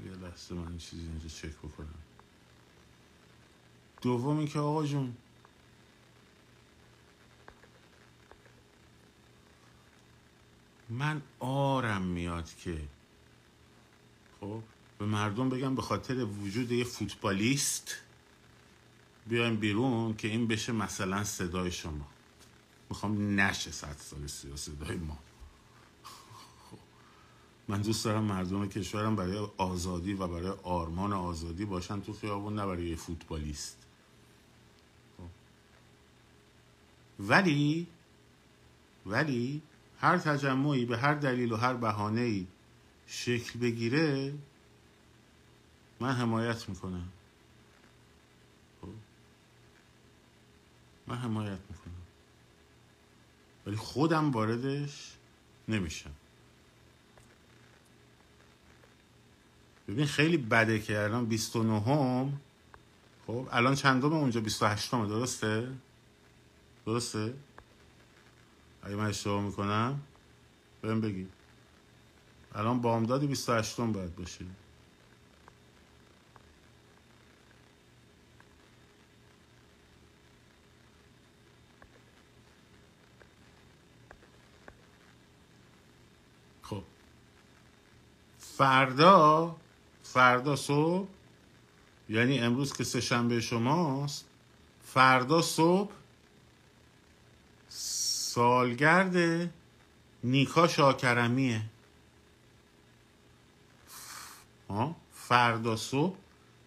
یه 0.05 0.11
لحظه 0.11 0.55
من 0.55 0.67
این 0.67 0.77
چیزی 0.77 1.01
اینجا 1.01 1.27
چک 1.27 1.57
بکنم. 1.57 1.93
دوم 4.01 4.37
اینکه 4.37 4.59
آقا 4.59 4.85
جون 4.85 5.17
من 10.89 11.21
آرم 11.39 12.01
میاد 12.01 12.55
که 12.55 12.81
خب 14.41 14.61
به 14.99 15.05
مردم 15.05 15.49
بگم 15.49 15.75
به 15.75 15.81
خاطر 15.81 16.25
وجود 16.25 16.71
یه 16.71 16.83
فوتبالیست 16.83 17.95
بیایم 19.27 19.55
بیرون 19.55 20.15
که 20.15 20.27
این 20.27 20.47
بشه 20.47 20.71
مثلا 20.71 21.23
صدای 21.23 21.71
شما. 21.71 22.14
می‌خوام 22.89 23.39
نشه 23.39 23.71
صد 23.71 23.95
سال 23.99 24.27
سی 24.27 24.57
صدای 24.57 24.97
ما 24.97 25.19
خب. 26.03 26.77
من 27.67 27.81
دوست 27.81 28.05
دارم 28.05 28.23
مردم 28.23 28.69
کشورم 28.69 29.15
برای 29.15 29.47
آزادی 29.57 30.13
و 30.13 30.27
برای 30.27 30.53
آرمان 30.63 31.13
آزادی 31.13 31.65
باشن 31.65 32.01
تو 32.01 32.13
خیابون 32.13 32.55
نه 32.55 32.65
برای 32.65 32.95
فوتبالیست 32.95 33.77
خب. 35.17 35.23
ولی 37.19 37.87
ولی 39.05 39.61
هر 39.99 40.17
تجمعی 40.17 40.85
به 40.85 40.97
هر 40.97 41.13
دلیل 41.13 41.51
و 41.51 41.55
هر 41.55 41.73
بهانه‌ای 41.73 42.47
شکل 43.07 43.59
بگیره 43.59 44.33
من 45.99 46.11
حمایت 46.11 46.69
می‌کنم 46.69 47.09
خب. 48.81 48.87
من 51.07 51.15
حمایت 51.15 51.59
می‌کنم 51.69 51.94
ولی 53.65 53.75
خودم 53.75 54.31
واردش 54.31 55.11
نمیشم. 55.67 56.11
ببین 59.87 60.05
خیلی 60.05 60.37
بده 60.37 60.79
که 60.79 60.99
الان 60.99 61.25
29 61.25 61.79
هم 61.81 62.39
خب 63.27 63.47
الان 63.51 63.75
چندم 63.75 64.13
اونجا؟ 64.13 64.41
28 64.41 64.93
همه 64.93 65.07
درسته؟ 65.07 65.67
درسته؟ 66.85 67.33
اگه 68.83 68.95
من 68.95 69.05
اشتباه 69.05 69.43
می‌کنم 69.43 70.01
بهم 70.81 71.01
بگی 71.01 71.27
الان 72.55 72.81
بامداد 72.81 73.25
28 73.25 73.79
هم 73.79 73.91
باید 73.91 74.15
باشه. 74.15 74.45
فردا 88.57 89.55
فردا 90.03 90.55
صبح 90.55 91.07
یعنی 92.09 92.39
امروز 92.39 92.73
که 92.73 92.83
سه 92.83 93.01
شنبه 93.01 93.41
شماست 93.41 94.25
فردا 94.83 95.41
صبح 95.41 95.91
سالگرد 97.69 99.49
نیکا 100.23 100.67
شاکرمیه. 100.67 101.61
فردا 105.13 105.75
صبح 105.75 106.15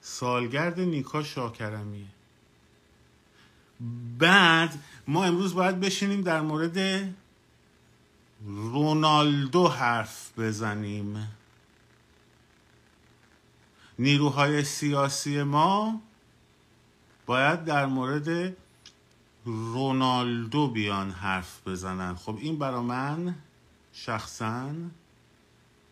سالگرد 0.00 0.80
نیکا 0.80 1.22
شاکرمیه. 1.22 2.06
بعد 4.18 4.78
ما 5.06 5.24
امروز 5.24 5.54
باید 5.54 5.80
بشینیم 5.80 6.20
در 6.20 6.40
مورد 6.40 6.78
رونالدو 8.44 9.68
حرف 9.68 10.38
بزنیم. 10.38 11.37
نیروهای 13.98 14.64
سیاسی 14.64 15.42
ما 15.42 16.00
باید 17.26 17.64
در 17.64 17.86
مورد 17.86 18.56
رونالدو 19.44 20.68
بیان 20.68 21.10
حرف 21.10 21.68
بزنن. 21.68 22.14
خب 22.14 22.36
این 22.40 22.58
برا 22.58 22.82
من 22.82 23.34
شخصا 23.92 24.70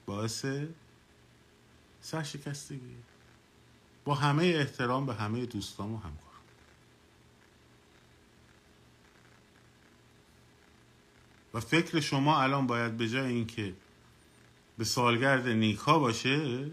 باعث 0.07 0.47
سرشکستگی. 2.01 2.97
با 4.05 4.15
همه 4.15 4.45
احترام 4.45 5.07
به 5.07 5.15
همه 5.15 5.47
دوستان 5.47 5.93
و 5.93 5.97
همکار 5.97 6.27
و 11.55 11.61
فکر 11.61 12.01
شما 12.01 12.43
الان 12.43 12.67
باید 12.67 12.97
به 12.97 13.09
جای 13.09 13.33
اینکه 13.33 13.75
به 14.79 14.85
سالگرد 14.85 15.49
نیکا 15.49 15.99
باشه 15.99 16.71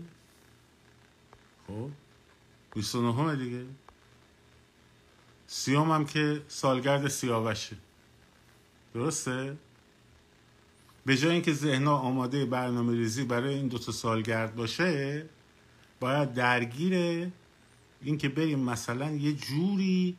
خب. 1.74 1.89
29 2.75 3.36
دیگه. 3.36 3.65
سیام 5.48 5.92
هم 5.92 6.06
که 6.06 6.42
سالگرد 6.48 7.08
سیاوشه. 7.08 7.75
درسته؟ 8.94 9.58
به 11.06 11.18
جای 11.18 11.32
اینکه 11.32 11.53
ذهنها 11.53 11.98
آماده 11.98 12.46
برنامه 12.46 12.94
ریزی 12.94 13.24
برای 13.24 13.53
این 13.53 13.68
دوتا 13.68 13.92
سالگرد 13.92 14.55
باشه 14.55 15.25
باید 16.00 16.33
درگیر 16.33 17.27
اینکه 18.01 18.29
بریم 18.29 18.59
مثلا 18.59 19.12
یه 19.12 19.33
جوری 19.33 20.18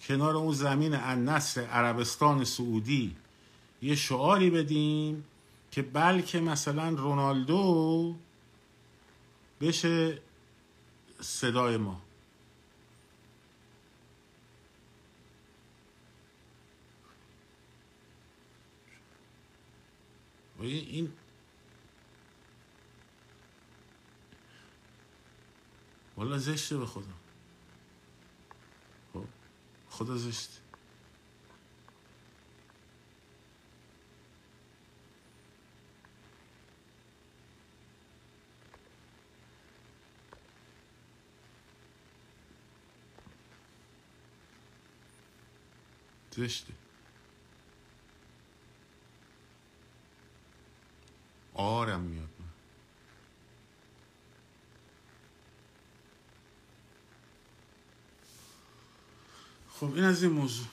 کنار 0.00 0.36
اون 0.36 0.52
زمین 0.52 0.94
النصر 0.94 1.60
عربستان 1.60 2.44
سعودی 2.44 3.16
یه 3.82 3.94
شعاری 3.94 4.50
بدیم 4.50 5.24
که 5.76 5.82
بلکه 5.82 6.40
مثلا 6.40 6.88
رونالدو 6.88 8.16
بشه 9.60 10.22
صدای 11.20 11.76
ما. 11.76 12.02
این 20.60 21.12
والا 26.16 26.38
زشته 26.38 26.76
به 26.76 26.86
خدا. 26.86 27.04
خب 29.12 29.24
خدا 29.90 30.16
زشته. 30.16 30.65
زشته 46.36 46.72
آرم 51.54 52.00
میاد 52.00 52.28
من 52.40 52.46
خب 59.70 59.94
این 59.94 60.04
از 60.04 60.22
این 60.22 60.32
موضوع 60.32 60.66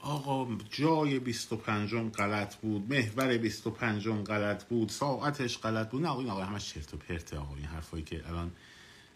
آقا 0.00 0.58
جای 0.70 1.18
25 1.18 1.94
غلط 1.94 2.56
بود 2.56 2.92
محور 2.92 3.38
25 3.38 4.08
غلط 4.08 4.64
بود 4.64 4.88
ساعتش 4.88 5.58
غلط 5.58 5.90
بود. 5.90 6.02
نه 6.02 6.18
این 6.18 6.30
آقا 6.30 6.44
همش 6.44 6.74
چرت 6.74 6.94
و 6.94 6.96
پرته 6.96 7.38
آقا 7.38 7.56
این 7.56 7.64
حرفایی 7.64 8.04
که 8.04 8.28
الان 8.28 8.52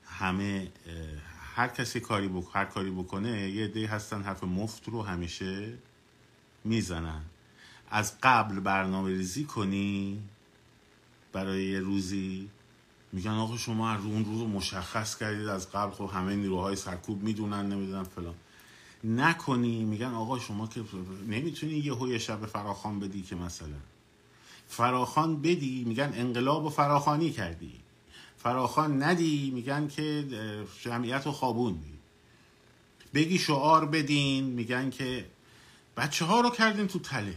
همه 0.07 0.73
هر 1.55 1.69
کسی 1.69 2.01
کاری 2.01 2.29
بک... 2.29 2.45
هر 2.53 2.65
کاری 2.65 2.91
بکنه 2.91 3.51
یه 3.51 3.69
دی 3.69 3.85
هستن 3.85 4.23
حرف 4.23 4.45
مفت 4.45 4.89
رو 4.89 5.03
همیشه 5.03 5.79
می‌زنن. 6.65 7.23
از 7.91 8.21
قبل 8.23 8.61
برنامه 8.61 9.09
ریزی 9.09 9.45
کنی 9.45 10.23
برای 11.33 11.65
یه 11.65 11.81
روزی 11.81 12.51
میگن 13.13 13.31
آقا 13.31 13.57
شما 13.57 13.97
اون 13.97 14.25
روز 14.25 14.41
رو 14.41 14.47
مشخص 14.47 15.19
کردید 15.19 15.49
از 15.49 15.71
قبل 15.73 15.91
خب 15.91 16.11
همه 16.15 16.37
نیروهای 16.37 16.77
سرکوب 16.77 17.23
می‌دونن 17.23 17.67
نمی‌دونن 17.73 18.03
فلان. 18.03 18.35
نکنی 19.05 19.85
میگن 19.85 20.15
آقا 20.15 20.39
شما 20.39 20.67
که 20.67 20.85
نمی‌تونی 21.29 21.73
یه 21.73 21.95
هوی 21.95 22.21
شب 22.21 22.47
فراخان 22.47 23.01
بدی 23.01 23.23
که 23.23 23.37
مثلا. 23.37 23.77
فراخان 24.69 25.43
بدی 25.43 25.85
میگن 25.85 26.13
انقلاب 26.15 26.65
و 26.65 26.71
فراخانی 26.71 27.31
کردی. 27.31 27.84
فراخان 28.45 29.03
ندی؟ 29.03 29.51
میگن 29.55 29.89
که 29.89 30.25
جمعیت 30.81 31.27
رو 31.27 31.33
خوابوندی 31.33 31.99
بگی 33.15 33.39
شعار 33.39 33.87
بدین. 33.87 34.45
میگن 34.45 34.91
که 34.91 35.27
بچه 35.97 36.25
ها 36.25 36.41
رو 36.41 36.51
کردین 36.51 36.87
تو 36.87 36.99
تله. 36.99 37.37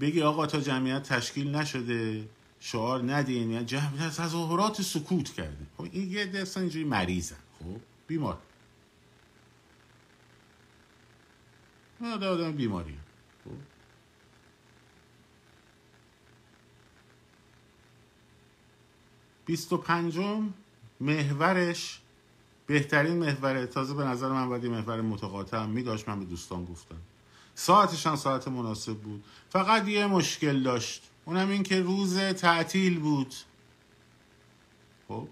بگی 0.00 0.22
آقا 0.22 0.46
تا 0.46 0.60
جمعیت 0.60 1.02
تشکیل 1.02 1.56
نشده 1.56 2.28
شعار 2.60 3.12
ندین. 3.12 3.50
یعنی 3.50 3.64
جمعیت 3.64 4.16
تظاهرات 4.16 4.82
سکوت 4.82 5.32
کرده 5.32 5.66
خب 5.76 5.86
این 5.92 6.10
یه 6.10 6.26
دستان 6.26 6.62
اینجوری 6.62 6.84
مریضن. 6.84 7.36
خب 7.58 7.80
بیمار. 8.06 8.38
آدم 12.02 12.52
بیماری 12.52 12.94
خب 13.44 13.50
بیست 19.50 19.72
و 19.72 19.76
پنجم 19.76 20.52
محورش 21.00 22.00
بهترین 22.66 23.18
محور 23.18 23.66
تازه 23.66 23.94
به 23.94 24.04
نظر 24.04 24.28
من 24.28 24.48
باید 24.48 24.66
محور 24.66 25.00
متقاطع 25.00 25.56
هم 25.56 25.70
می 25.70 25.82
داشت. 25.82 26.08
من 26.08 26.18
به 26.20 26.24
دوستان 26.24 26.64
گفتم. 26.64 26.96
ساعتش 27.54 28.06
هم 28.06 28.16
ساعت 28.16 28.48
مناسب 28.48 28.96
بود. 28.96 29.24
فقط 29.48 29.88
یه 29.88 30.06
مشکل 30.06 30.62
داشت. 30.62 31.02
اونم 31.24 31.48
این 31.50 31.62
که 31.62 31.80
روز 31.80 32.18
تعطیل 32.18 32.98
بود. 32.98 33.34
خب؟ 35.08 35.28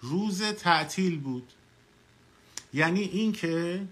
روز 0.00 0.42
تعطیل 0.42 1.20
بود. 1.20 1.52
یعنی 2.72 3.00
اینکه 3.00 3.86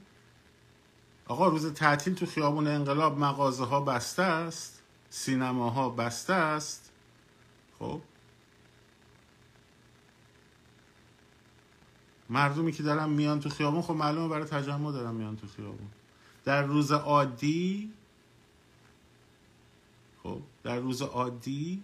آقا 1.28 1.48
روز 1.48 1.72
تعطیل 1.72 2.14
تو 2.14 2.26
خیابون 2.26 2.66
انقلاب 2.66 3.18
مغازه 3.18 3.64
ها 3.64 3.80
بسته 3.80 4.22
است 4.22 4.82
سینماها 5.10 5.88
بسته 5.88 6.34
است. 6.34 6.90
خب؟ 7.78 8.00
مردمی 12.32 12.72
که 12.72 12.82
دارن 12.82 13.08
میان 13.08 13.40
تو 13.40 13.48
خیابون 13.48 13.82
خب 13.82 13.94
معلومه 13.94 14.28
برای 14.28 14.44
تجمع 14.44 14.92
دارن 14.92 15.14
میان 15.14 15.36
تو 15.36 15.46
خیابون. 15.46 15.90
در 16.44 16.62
روز 16.62 16.92
عادی 16.92 17.92
خب 20.22 20.42
در 20.62 20.78
روز 20.78 21.02
عادی 21.02 21.82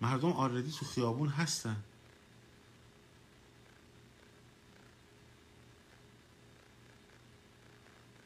مردم 0.00 0.32
آردی 0.32 0.72
تو 0.72 0.84
خیابون 0.86 1.28
هستن. 1.28 1.76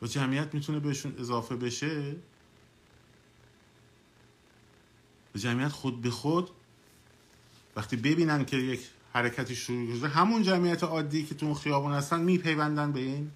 و 0.02 0.06
جمعیت 0.06 0.54
می‌تونه 0.54 0.80
بهشون 0.80 1.14
اضافه 1.18 1.56
بشه. 1.56 2.16
و 5.34 5.38
جمعیت 5.38 5.68
خود 5.68 6.00
به 6.02 6.10
خود 6.10 6.50
وقتی 7.76 7.96
ببینن 7.96 8.44
که 8.44 8.56
یک 8.56 8.90
حرکتی 9.12 9.54
شروع 9.54 9.96
شده 9.96 10.08
همون 10.08 10.42
جمعیت 10.42 10.84
عادی 10.84 11.22
که 11.22 11.34
تو 11.34 11.54
خیابون 11.54 11.92
هستن 11.92 12.20
میپیوندن 12.20 12.92
به 12.92 13.00
این؟ 13.00 13.30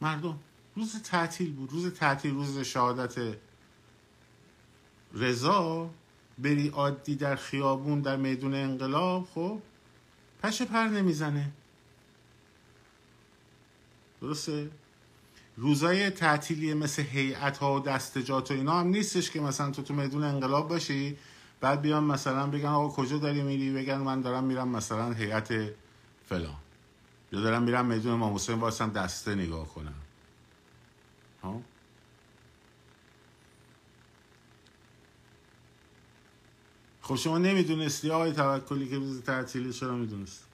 مردم. 0.00 0.38
روز 0.76 1.02
تعطیل 1.02 1.52
بود. 1.52 1.72
روز 1.72 1.94
تعطیل 1.94 2.34
روز 2.34 2.58
شهادت 2.58 3.36
رضا. 5.14 5.90
بری 6.38 6.68
عادی 6.68 7.14
در 7.14 7.36
خیابون 7.36 8.00
در 8.00 8.16
میدون 8.16 8.54
انقلاب 8.54 9.28
خب؟ 9.34 9.62
پشه 10.42 10.64
پر 10.64 10.84
نمی‌زنه. 10.84 11.50
درسته؟ 14.20 14.70
روزای 15.56 16.10
تعطیلی 16.10 16.74
مثل 16.74 17.02
هیئت 17.02 17.58
ها 17.58 17.76
و 17.76 17.80
دستجات 17.80 18.50
و 18.50 18.54
اینا 18.54 18.80
هم 18.80 18.86
نیستش 18.86 19.30
که 19.30 19.40
مثلا 19.40 19.70
تو 19.70 19.82
تو 19.82 19.94
میدون 19.94 20.24
انقلاب 20.24 20.68
باشی. 20.68 21.16
بعد 21.60 21.82
بیان 21.82 22.04
مثلا 22.04 22.46
بگن 22.46 22.68
آقا 22.68 22.88
کجا 22.88 23.18
داری 23.18 23.42
میری؟ 23.42 23.72
بگن 23.72 23.96
من 23.96 24.20
دارم 24.20 24.44
میرم 24.44 24.68
مثلا 24.68 25.12
هیئت 25.12 25.74
فلان. 26.28 26.56
یا 27.32 27.40
دارم 27.40 27.62
میرم 27.62 27.86
میدون 27.86 28.12
امام 28.12 28.34
حسین 28.34 28.60
واسم 28.60 28.90
دسته 28.90 29.34
نگاه 29.34 29.68
کنم. 29.68 29.94
ها 31.42 31.62
خب 37.02 37.14
شما 37.16 37.38
نمی‌دونستی 37.38 38.10
آقای 38.10 38.32
توکلی 38.32 38.88
که 38.88 38.96
روز 38.96 39.22
تعطیلی 39.22 39.72
چرا 39.72 39.94
می‌دونست 39.94 40.46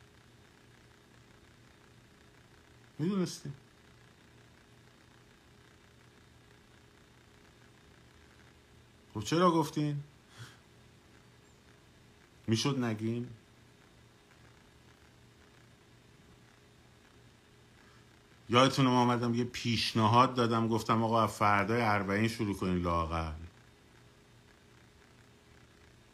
می‌دونستی. 2.98 3.52
خب 9.14 9.20
چرا 9.20 9.50
گفتین؟ 9.50 10.02
می‌شد 12.46 12.78
نگین؟ 12.78 13.28
یادتونه 18.48 18.88
ما 18.88 19.00
آمدم 19.00 19.34
یه 19.34 19.44
پیشنهاد 19.44 20.34
دادم 20.34 20.68
گفتم 20.68 21.02
آقا 21.02 21.26
فردای 21.26 21.80
اربعین 21.82 22.28
شروع 22.28 22.56
کنین 22.56 22.78
لاغر 22.82 23.32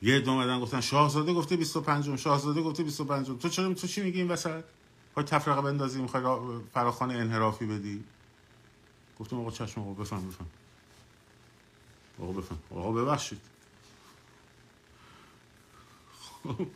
یه 0.02 0.20
دو 0.20 0.30
اومدن 0.30 0.60
گفتن 0.60 0.80
شاهزاده 0.80 1.32
گفته 1.32 1.56
25 1.56 2.16
شاهزاده 2.16 2.62
گفته 2.62 2.82
25 2.82 3.26
تو 3.26 3.48
چرا 3.48 3.74
تو 3.74 3.86
چی 3.86 4.02
میگی 4.02 4.18
این 4.20 4.30
وسط؟ 4.30 4.64
های 5.16 5.24
تفرقه 5.24 5.62
بندازی 5.62 6.02
می‌خوای 6.02 6.24
فراخان 6.74 7.10
انحرافی 7.10 7.66
بدی؟ 7.66 8.04
گفتم 9.18 9.40
آقا 9.40 9.50
چشم 9.50 9.80
آقا 9.80 9.92
بفهم 9.92 10.28
بفهم. 10.28 10.46
آقا 12.22 12.32
بفهم. 12.32 12.58
آقا 12.70 12.92
ببخشید. 12.92 13.40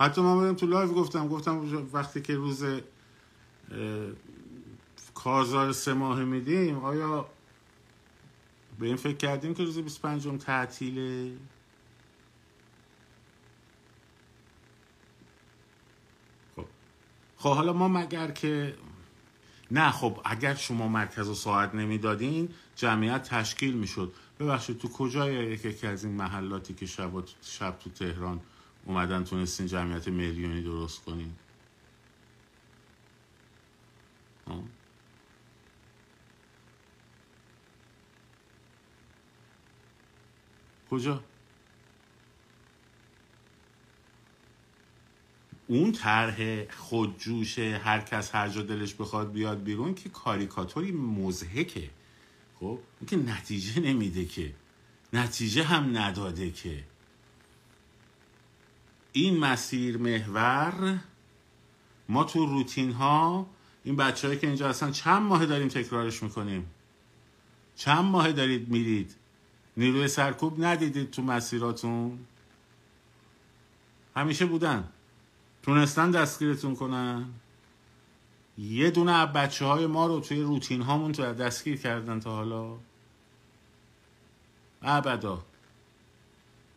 حتی 0.00 0.20
من 0.20 0.34
بودم 0.34 0.54
تو 0.54 0.66
لایو 0.66 0.92
گفتم 0.92 1.28
گفتم 1.28 1.88
وقتی 1.92 2.22
که 2.22 2.34
روز 2.34 2.64
کارزار 5.14 5.72
سه 5.72 5.94
ماه 5.94 6.24
میدیم 6.24 6.78
آیا 6.78 7.26
به 8.78 8.86
این 8.86 8.96
فکر 8.96 9.16
کردیم 9.16 9.54
که 9.54 9.64
روز 9.64 9.78
25 9.78 10.28
تعطیله؟ 10.40 11.36
خب. 16.56 16.64
خب 17.36 17.54
حالا 17.54 17.72
ما 17.72 17.88
مگر 17.88 18.30
که 18.30 18.76
نه 19.70 19.90
خب 19.90 20.20
اگر 20.24 20.54
شما 20.54 20.88
مرکز 20.88 21.28
و 21.28 21.34
ساعت 21.34 21.74
نمی‌دادین 21.74 22.48
جمعیت 22.76 23.22
تشکیل 23.22 23.74
می‌شد. 23.74 24.14
ببخشید 24.40 24.78
تو 24.78 24.88
کجای 24.88 25.34
یکی 25.34 25.86
از 25.86 26.04
این 26.04 26.14
محلاتی 26.14 26.74
که 26.74 26.86
شب, 26.86 27.12
شب 27.42 27.78
تو 27.78 27.90
تهران 27.90 28.40
اومدن 28.84 29.24
تونستین 29.24 29.66
جمعیت 29.66 30.08
میلیونی 30.08 30.62
درست 30.62 31.04
کنین؟ 31.04 31.32
کجا؟ 40.90 41.24
اون 45.66 45.92
طرح 45.92 46.64
خودجوش 46.70 47.58
هر 47.58 48.00
کس 48.00 48.34
هر 48.34 48.48
جا 48.48 48.62
دلش 48.62 48.94
بخواد 48.94 49.32
بیاد 49.32 49.62
بیرون 49.62 49.94
که 49.94 50.08
کاریکاتوری 50.08 50.92
مزهکه. 50.92 51.90
خب 52.60 52.64
اون 52.64 53.06
که 53.06 53.16
نتیجه 53.16 53.80
نمیده 53.80 54.24
که 54.24 54.54
نتیجه 55.12 55.64
هم 55.64 55.98
نداده 55.98 56.50
که. 56.50 56.84
این 59.12 59.38
مسیر 59.38 59.96
محور 59.96 60.98
ما 62.08 62.24
تو 62.24 62.46
روتین 62.46 62.92
ها 62.92 63.46
این 63.84 63.96
بچه 63.96 64.36
که 64.36 64.46
اینجا 64.46 64.68
هستن 64.68 64.90
چند 64.90 65.22
ماه 65.22 65.46
داریم 65.46 65.68
تکرارش 65.68 66.22
می‌کنیم؟ 66.22 66.66
چند 67.76 68.04
ماه 68.04 68.32
دارید 68.32 68.68
میرید؟ 68.68 69.14
نیروی 69.76 70.08
سرکوب 70.08 70.64
ندیدید 70.64 71.10
تو 71.10 71.22
مسیراتون؟ 71.22 72.18
همیشه 74.16 74.46
بودن. 74.46 74.88
تونستن 75.62 76.10
دستگیرتون 76.10 76.76
کنن؟ 76.76 77.24
یه 78.58 78.90
دونه 78.90 79.26
بچه 79.26 79.64
های 79.64 79.86
ما 79.86 80.06
رو 80.06 80.20
توی 80.20 80.42
روتین 80.42 80.82
هامون 80.82 81.12
تو 81.12 81.32
دستگیر 81.32 81.76
کردن 81.76 82.20
تا 82.20 82.30
حالا. 82.30 82.76
ابدا. 84.82 85.42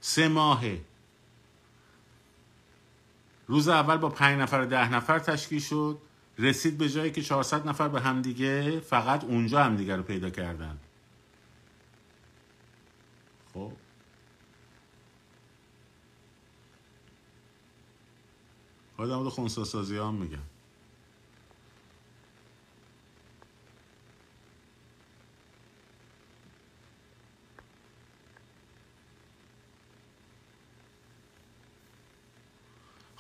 سه 0.01 0.27
ماهه. 0.27 0.81
روز 3.47 3.67
اول 3.67 3.97
با 3.97 4.09
پنج 4.09 4.39
نفر 4.39 4.65
ده 4.65 4.93
نفر 4.93 5.19
تشکیل 5.19 5.59
شد. 5.59 5.97
رسید 6.39 6.77
به 6.77 6.89
جایی 6.89 7.11
که 7.11 7.21
400 7.21 7.67
نفر 7.67 7.87
به 7.87 8.01
همدیگه 8.01 8.79
فقط 8.79 9.23
اونجا 9.23 9.63
همدیگه 9.63 9.95
رو 9.95 10.03
پیدا 10.03 10.29
کردن. 10.29 10.77
خب. 13.53 13.71
حالا 18.97 19.23
در 19.23 19.37
مورد 19.37 19.47
سازی 19.47 19.97
هم 19.97 20.13
میگم. 20.13 20.58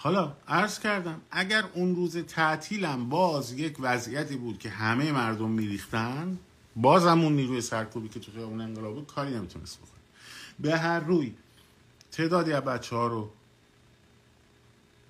حالا 0.01 0.33
عرض 0.47 0.79
کردم 0.79 1.21
اگر 1.31 1.65
اون 1.73 1.95
روز 1.95 2.17
تعطیلم 2.17 3.09
باز 3.09 3.53
یک 3.53 3.77
وضعیتی 3.79 4.35
بود 4.35 4.59
که 4.59 4.69
همه 4.69 5.11
مردم 5.11 5.49
میریختن 5.49 6.39
باز 6.75 7.05
همون 7.05 7.33
نیروی 7.33 7.61
سرکوبی 7.61 8.09
که 8.09 8.19
تو 8.19 8.39
اون 8.39 8.61
انقلاب 8.61 8.95
بود 8.95 9.07
کاری 9.07 9.35
نمی‌تونست 9.35 9.77
بکنه 9.77 9.99
به 10.59 10.77
هر 10.77 10.99
روی 10.99 11.33
تعدادی 12.11 12.53
از 12.53 12.63
بچه 12.63 12.95
ها 12.95 13.07
رو 13.07 13.29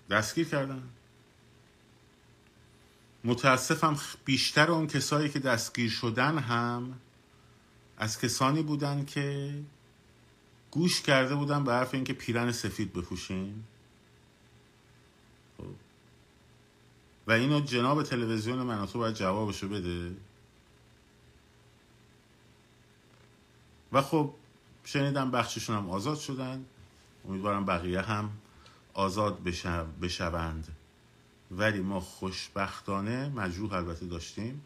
دستگیر 0.10 0.48
کردن 0.48 0.84
متاسفم 3.24 3.98
بیشتر 4.26 4.72
اون 4.72 4.88
کسایی 4.88 5.30
که 5.30 5.40
دستگیر 5.40 5.90
شدن 5.90 6.38
هم 6.38 6.94
از 7.98 8.22
کسانی 8.22 8.64
بودن 8.64 9.06
که 9.06 9.54
گوش 10.72 11.02
کرده 11.02 11.36
بودن 11.36 11.64
به 11.64 11.72
حرف 11.72 11.94
اینکه 11.94 12.14
پیرن 12.14 12.52
سفید 12.52 12.94
بپوشین. 12.94 13.64
و 17.28 17.32
اینو 17.32 17.60
جناب 17.60 18.04
تلویزیون 18.04 18.60
من 18.60 18.86
تو 18.86 19.00
باید 19.00 19.16
جوابشو 19.16 19.68
بده. 19.68 20.16
و 23.92 24.02
خب 24.02 24.34
شنیدم 24.84 25.32
بخششون 25.32 25.76
هم 25.76 25.90
آزاد 25.90 26.18
شدن. 26.18 26.66
امیدوارم 27.28 27.66
بقیه 27.66 28.02
هم 28.02 28.30
آزاد 28.94 29.44
بشوند. 30.02 30.68
ولی 31.52 31.80
ما 31.80 32.00
خوشبختانه 32.00 33.30
مجروح 33.30 33.74
البته 33.74 34.06
داشتیم. 34.06 34.62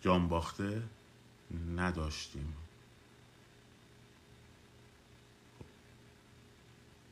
جان 0.00 0.28
باخته 0.28 0.82
نداشتیم. 1.76 2.54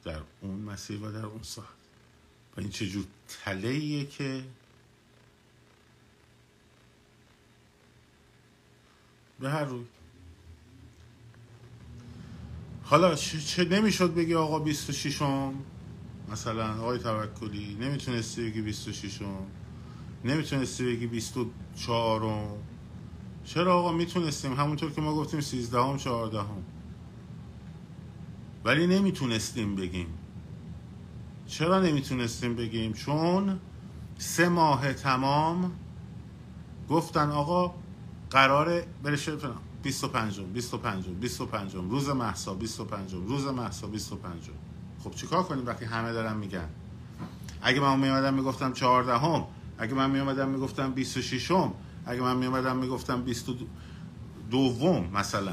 در 0.05 0.21
اون 0.41 0.61
مسیر 0.61 1.03
و 1.03 1.13
در 1.13 1.27
اون 1.27 1.43
ساعت. 1.43 1.69
و 2.57 2.61
این 2.61 2.71
چجور 2.71 3.05
تله 3.29 4.05
که 4.07 4.45
به 9.41 9.51
هر 9.51 9.65
روی. 9.65 9.85
حالا 12.83 13.15
چه 13.15 13.65
نمی‌شد 13.65 14.15
بگی 14.15 14.35
آقا 14.35 14.59
26 14.59 15.23
م 15.23 15.55
مثلا 16.29 16.75
آقای 16.81 16.99
توکلی 16.99 17.75
نمی‌تونستی 17.75 18.51
بگی 18.51 18.61
26 18.61 19.23
م 19.23 19.27
نمی‌تونستی 20.25 20.85
بگی 20.85 21.07
24 21.07 22.23
م 22.23 22.49
چرا 23.45 23.79
آقا 23.79 23.93
می‌تونستیم؟ 23.93 24.55
همونطور 24.55 24.91
که 24.93 25.01
ما 25.01 25.15
گفتیم 25.15 25.41
13 25.41 25.83
هم 25.83 25.97
14 25.97 26.39
هم 26.41 26.65
ولی 28.65 28.87
نمی‌تونستیم 28.87 29.77
بگیم. 29.77 30.07
چرا 31.47 31.81
نمی‌تونستیم 31.81 32.57
بگیم؟ 32.57 32.93
چون 32.93 33.59
سه 34.19 34.49
ماه 34.49 34.93
تمام 34.93 35.73
گفتن 36.89 37.31
آقا 37.31 37.75
قراره 38.31 38.87
برشه 39.03 39.33
25 39.83 40.41
25 40.41 41.09
25 41.09 41.75
روز 41.75 42.09
محسا 42.09 42.55
25 42.55 43.15
روز 43.15 43.47
محسا 43.47 43.87
25 43.87 44.51
خب 45.05 45.11
چیکار 45.11 45.43
کنیم 45.43 45.67
وقتی 45.67 45.85
همه 45.85 46.13
دارن 46.13 46.37
میگن؟ 46.37 46.69
اگه 47.63 47.81
من 47.81 47.99
میومدم 47.99 48.35
می‌گفتم 48.35 48.73
14 48.73 49.19
هم 49.19 49.45
اگه 49.79 49.95
من 49.95 50.11
میومدم 50.11 50.49
می‌گفتم 50.49 50.93
26 50.93 51.51
هم 51.51 51.73
اگه 52.07 52.21
من 52.21 52.37
میومدم 52.37 52.77
می‌گفتم 52.77 53.23
22 53.23 53.67
دوم 54.51 55.11
مثلا. 55.15 55.53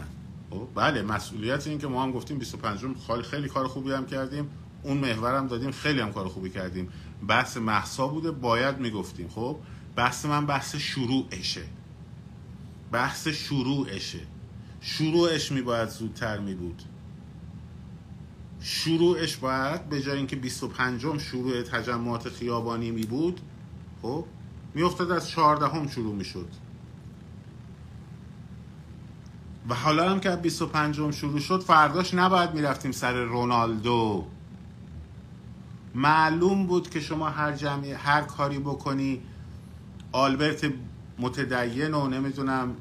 بله 0.76 1.02
مسئولیت 1.02 1.68
این 1.68 1.78
که 1.78 1.88
ما 1.88 2.04
هم 2.04 2.12
گفتیم 2.12 2.38
25 2.38 2.80
خیلی 3.08 3.24
خیلی 3.24 3.48
کار 3.48 3.68
خوبی 3.68 3.92
هم 3.92 4.06
کردیم. 4.06 4.50
اون 4.84 4.98
محورم 4.98 5.48
دادیم 5.48 5.72
خیلی 5.72 6.00
هم 6.00 6.14
کار 6.14 6.28
خوبی 6.28 6.50
کردیم. 6.50 6.90
بحث 7.28 7.58
محسا 7.58 8.08
بوده 8.08 8.32
باید 8.32 8.80
می‌گفتیم. 8.80 9.28
خب 9.28 9.58
بحث 9.96 10.26
من 10.26 10.46
بحث 10.46 10.76
شروعشه. 10.76 11.66
بحث 12.92 13.28
شروعشه. 13.28 14.20
شروعش 14.82 15.52
می 15.52 15.62
باید 15.62 15.90
زودتر 15.90 16.40
می 16.40 16.56
بود. 16.56 16.84
شروعش 18.62 19.38
باید 19.38 19.90
به 19.90 20.02
جای 20.02 20.18
اینکه 20.18 20.36
25 20.36 21.06
م 21.06 21.18
شروع 21.18 21.62
تجمعات 21.62 22.30
خیابانی 22.30 22.92
می 22.92 23.04
بود 23.04 23.42
خب 24.02 24.26
می 24.74 24.82
افتاد 24.82 25.12
از 25.12 25.30
14 25.30 25.68
هم 25.68 25.88
شروع 25.88 26.16
می 26.16 26.26
شد 26.26 26.48
و 29.70 29.74
حالا 29.74 30.12
هم 30.12 30.20
که 30.20 30.30
25 30.36 31.00
م 31.00 31.12
شروع 31.12 31.40
شد 31.40 31.64
فرداش 31.64 32.14
نباید 32.14 32.54
می‌رفتیم 32.54 32.92
سر 32.92 33.14
رونالدو. 33.24 34.26
معلوم 35.96 36.68
بود 36.68 36.90
که 36.90 37.00
شما 37.00 37.30
هر 37.30 37.52
جمعی 37.52 37.92
هر 37.92 38.22
کاری 38.22 38.60
بکنی 38.60 39.22
آلبرت 40.12 40.74
متدین 41.20 41.94
و 41.94 42.08
نمی‌دونم 42.08 42.76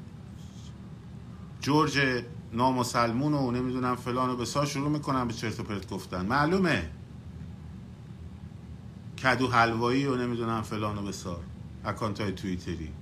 جورج 1.61 2.23
نامسلمون 2.53 3.35
و 3.35 3.51
نمی‌دونم 3.51 3.97
فلان 3.97 4.31
و 4.31 4.37
بسا 4.37 4.65
شروع 4.65 4.89
می‌کنن 4.91 5.29
به 5.29 5.35
چرت 5.35 5.61
و 5.61 5.63
پرت 5.63 5.91
گفتن. 5.91 6.27
معلومه. 6.27 6.91
کدو 9.23 9.49
حلوایی 9.49 10.07
و 10.07 10.17
نمی‌دونم 10.17 10.63
فلان 10.63 10.99
و 10.99 11.03
بسار 11.03 11.41
اکانت 11.85 12.21
های 12.21 12.33
تویتری 12.33 12.93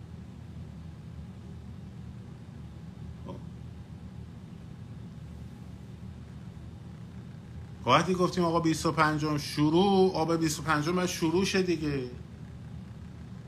وقتی 7.87 8.14
گفتیم 8.14 8.44
آقا 8.44 8.61
25 8.61 9.37
شروع 9.38 10.12
آب 10.14 10.37
25 10.37 10.88
باید 10.88 11.09
شروع 11.09 11.44
شه 11.44 11.62
دیگه. 11.62 12.11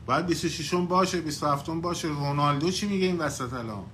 باید 0.06 0.26
26 0.26 0.74
باشه 0.74 1.20
27 1.20 1.70
باشه. 1.70 2.08
رونالدو 2.08 2.70
چی 2.70 2.86
میگه 2.88 3.06
این 3.06 3.18
وسط 3.18 3.52
الان؟ 3.52 3.84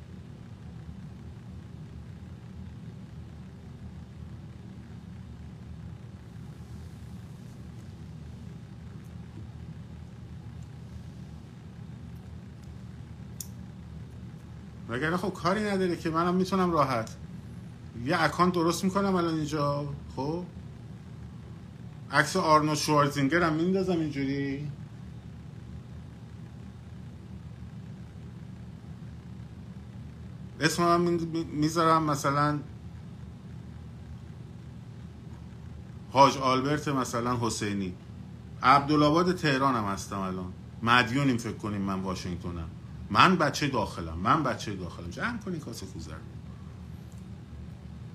وگرنه 14.89 15.17
خب 15.17 15.33
کاری 15.33 15.61
نداره 15.65 15.97
که 15.97 16.11
منم 16.11 16.35
می‌تونم 16.35 16.73
راحت 16.73 17.17
یه 18.03 18.23
اکانت 18.23 18.55
درست 18.55 18.85
می‌کنم 18.85 19.15
الان 19.15 19.35
اینجا. 19.35 19.95
خب. 20.17 20.45
عکس 22.11 22.37
آرنو 22.37 22.75
شوارزینگر 22.75 23.43
هم 23.43 23.53
میندازم 23.53 23.93
اینجوری. 23.93 24.71
اسم 30.61 30.83
هم 30.83 31.01
می‌ذارم 31.53 32.03
مثلا 32.03 32.59
حاج 36.13 36.37
آلبرت 36.37 36.89
مثلا 36.89 37.39
حسینی. 37.41 37.95
عبدالعباد 38.63 39.37
تهران 39.37 39.75
هم 39.75 39.85
هستم 39.85 40.19
الان. 40.19 40.53
مدیونیم 40.83 41.37
فکر 41.37 41.57
کنیم 41.57 41.81
من 41.81 42.01
واشنگتنم 42.01 42.69
من 43.11 43.37
بچه 43.37 43.69
داخلم 43.69 44.19
من 44.19 44.43
بچه 44.43 44.77
داخلم. 44.77 45.11
جمع 45.11 45.39
کنی 45.39 45.59
کاسه 45.59 45.87
کوزر 45.87 46.17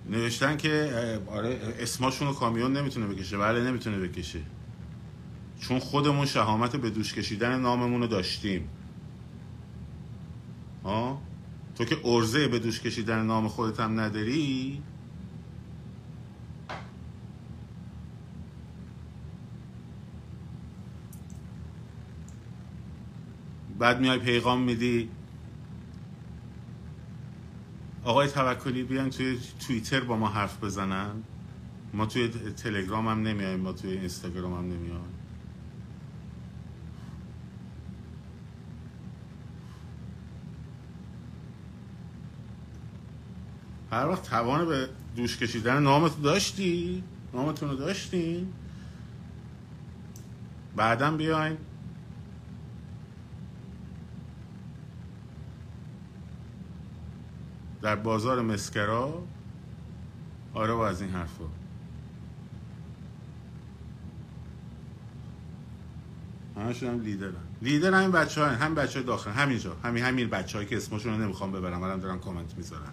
نوشتن 0.09 0.57
که 0.57 0.91
آره 1.27 1.59
اسماشون 1.79 2.33
کامیون 2.33 2.77
نمی‌تونه 2.77 3.07
بکشه. 3.07 3.37
بله 3.37 3.63
نمی‌تونه 3.63 4.07
بکشه. 4.07 4.39
چون 5.59 5.79
خودمون 5.79 6.25
شهامت 6.25 6.75
به 6.75 6.89
دوش 6.89 7.13
کشیدن 7.13 7.59
ناممون 7.59 8.01
رو 8.01 8.07
داشتیم. 8.07 8.69
ها 10.83 11.21
تو 11.75 11.85
که 11.85 11.97
ارزه 12.05 12.47
به 12.47 12.59
دوش 12.59 12.81
کشیدن 12.81 13.25
نام 13.25 13.47
خودت 13.47 13.79
هم 13.79 13.99
نداری؟ 13.99 14.83
بعد 23.79 23.99
میای 23.99 24.19
پیغام 24.19 24.61
میدی 24.61 25.09
آقای 28.03 28.27
توکلی 28.27 28.83
بیان 28.83 29.09
توی 29.09 29.39
توییتر 29.67 29.99
با 29.99 30.15
ما 30.15 30.27
حرف 30.27 30.63
بزنن. 30.63 31.11
ما 31.93 32.05
توی 32.05 32.27
تلگرام 32.63 33.07
هم 33.07 33.23
نمیایم 33.23 33.59
ما 33.59 33.73
توی 33.73 33.91
اینستاگرام 33.91 34.53
هم 34.53 34.63
نمیایم. 34.63 35.19
هر 43.91 44.07
وقت 44.07 44.23
توان 44.23 44.65
به 44.65 44.89
دوش 45.15 45.37
کشیدن 45.37 45.83
نامتو 45.83 46.21
داشتی؟ 46.21 47.03
نامتون 47.33 47.69
رو 47.69 47.75
داشتین؟ 47.75 48.53
بعدم 50.75 51.17
بیاین. 51.17 51.57
در 57.81 57.95
بازار 57.95 58.41
مسکرا. 58.41 59.23
آره 60.53 60.73
و 60.73 60.77
از 60.77 61.01
این 61.01 61.11
حرفا. 61.11 61.45
همشون 66.55 66.89
هم 66.89 67.01
لیدرن. 67.01 67.33
لیدر 67.61 67.93
همین 67.93 68.11
بچه 68.11 68.43
های 68.43 68.55
هم 68.55 68.75
بچه 68.75 69.01
داخل 69.01 69.31
همینجا. 69.31 69.75
همین 69.83 70.03
همین 70.03 70.29
بچه 70.29 70.57
هایی 70.57 70.69
که 70.69 70.77
اسمشون 70.77 71.13
رو 71.13 71.25
نمی‌خوام 71.25 71.51
ببرم 71.51 71.83
الان 71.83 71.99
دارن 71.99 72.19
کامنت 72.19 72.57
می‌ذارن. 72.57 72.91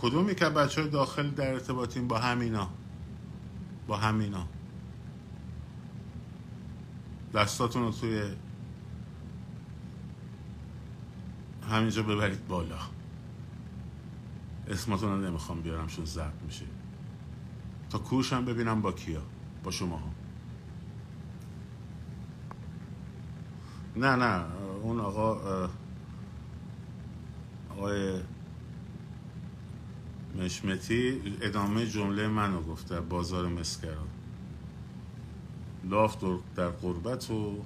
کدومی 0.00 0.34
که 0.34 0.44
بچه 0.44 0.80
های 0.80 0.90
داخل 0.90 1.30
در 1.30 1.52
ارتباطیم 1.52 2.08
با 2.08 2.18
همینا؟ 2.18 2.70
با 3.86 3.96
همینا. 3.96 4.46
دستاتون 7.34 7.82
رو 7.82 7.92
توی 7.92 8.22
همینجا 11.70 12.02
ببرید 12.02 12.48
بالا. 12.48 12.78
اسماتون 14.68 15.10
رو 15.10 15.28
نمی‌خوام 15.28 15.60
بیارم 15.60 15.86
چون 15.86 16.04
ضبط 16.04 16.42
میشه. 16.46 16.64
تا 17.90 17.98
کورش 17.98 18.32
هم 18.32 18.44
ببینم 18.44 18.82
با 18.82 18.92
کیا. 18.92 19.22
با 19.64 19.70
شما 19.70 19.96
ها. 19.96 20.10
نه 23.96 24.16
نه. 24.16 24.44
اون 24.82 25.00
آقا 25.00 25.68
آقای 27.70 28.20
مشمتی 30.40 31.22
ادامه 31.40 31.86
جمله 31.86 32.28
منو 32.28 32.62
گفته 32.62 33.00
بازار 33.00 33.48
مسکران. 33.48 34.08
لاف 35.84 36.16
در 36.56 36.68
قربت 36.68 37.30
و 37.30 37.62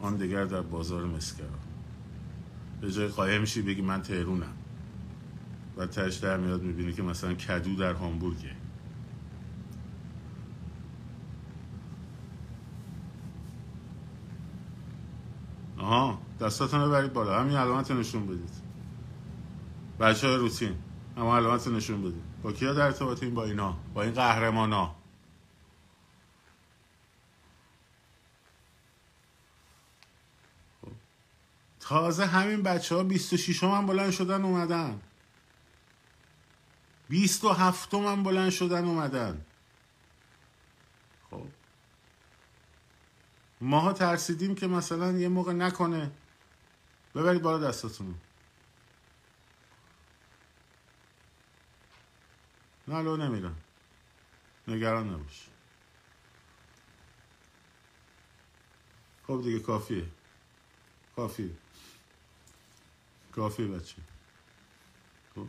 آن 0.00 0.16
دیگر 0.16 0.44
در 0.44 0.60
بازار 0.60 1.04
مسکران. 1.04 1.58
به 2.80 2.92
جای 2.92 3.08
قایم 3.08 3.40
میشی 3.40 3.62
بگی 3.62 3.82
من 3.82 4.02
تهرونم. 4.02 4.52
و 5.76 5.86
تش 5.86 6.16
در 6.16 6.36
میاد 6.36 6.62
می‌بینی 6.62 6.92
که 6.92 7.02
مثلا 7.02 7.34
کدو 7.34 7.76
در 7.76 7.92
هامبورگه. 7.92 8.50
آها 15.78 16.18
دستاتون 16.40 16.80
رو 16.80 16.90
برید 16.90 17.12
بالا. 17.12 17.40
همین 17.40 17.56
علامت 17.56 17.90
نشون 17.90 18.26
بدید. 18.26 18.50
بچه 20.00 20.26
های 20.26 20.36
روتین. 20.36 20.74
اما 21.16 21.36
علامت 21.36 21.68
نشون 21.68 22.02
بدید 22.02 22.22
با 22.42 22.52
کیا 22.52 22.74
در 22.74 22.86
ارتباطیم؟ 22.86 23.34
با 23.34 23.44
اینا. 23.44 23.76
با 23.94 24.02
این 24.02 24.12
قهرمان 24.12 24.72
ها 24.72 24.96
خب. 30.82 30.92
تازه 31.80 32.26
همین 32.26 32.62
بچه 32.62 32.94
ها 32.94 33.02
26 33.02 33.64
هم 33.64 33.86
بلند 33.86 34.10
شدن 34.10 34.42
اومدن. 34.42 35.00
27 37.08 37.94
هم 37.94 38.22
بلند 38.22 38.50
شدن 38.50 38.84
اومدن. 38.84 39.44
خب. 41.30 41.46
ماها 43.60 43.92
ترسیدیم 43.92 44.54
که 44.54 44.66
مثلا 44.66 45.12
یه 45.12 45.28
موقع 45.28 45.52
نکنه. 45.52 46.10
ببرید 47.14 47.42
بالا 47.42 47.68
دستاتونو. 47.68 48.14
نه 52.88 53.02
لو 53.02 53.16
نمیرن 53.16 53.54
نگران 54.68 55.10
نباش. 55.10 55.48
خب 59.26 59.40
دیگه 59.44 59.58
کافیه. 59.58 60.06
کافیه. 61.16 61.50
کافیه 63.32 63.66
بچه. 63.66 63.96
خب. 65.34 65.46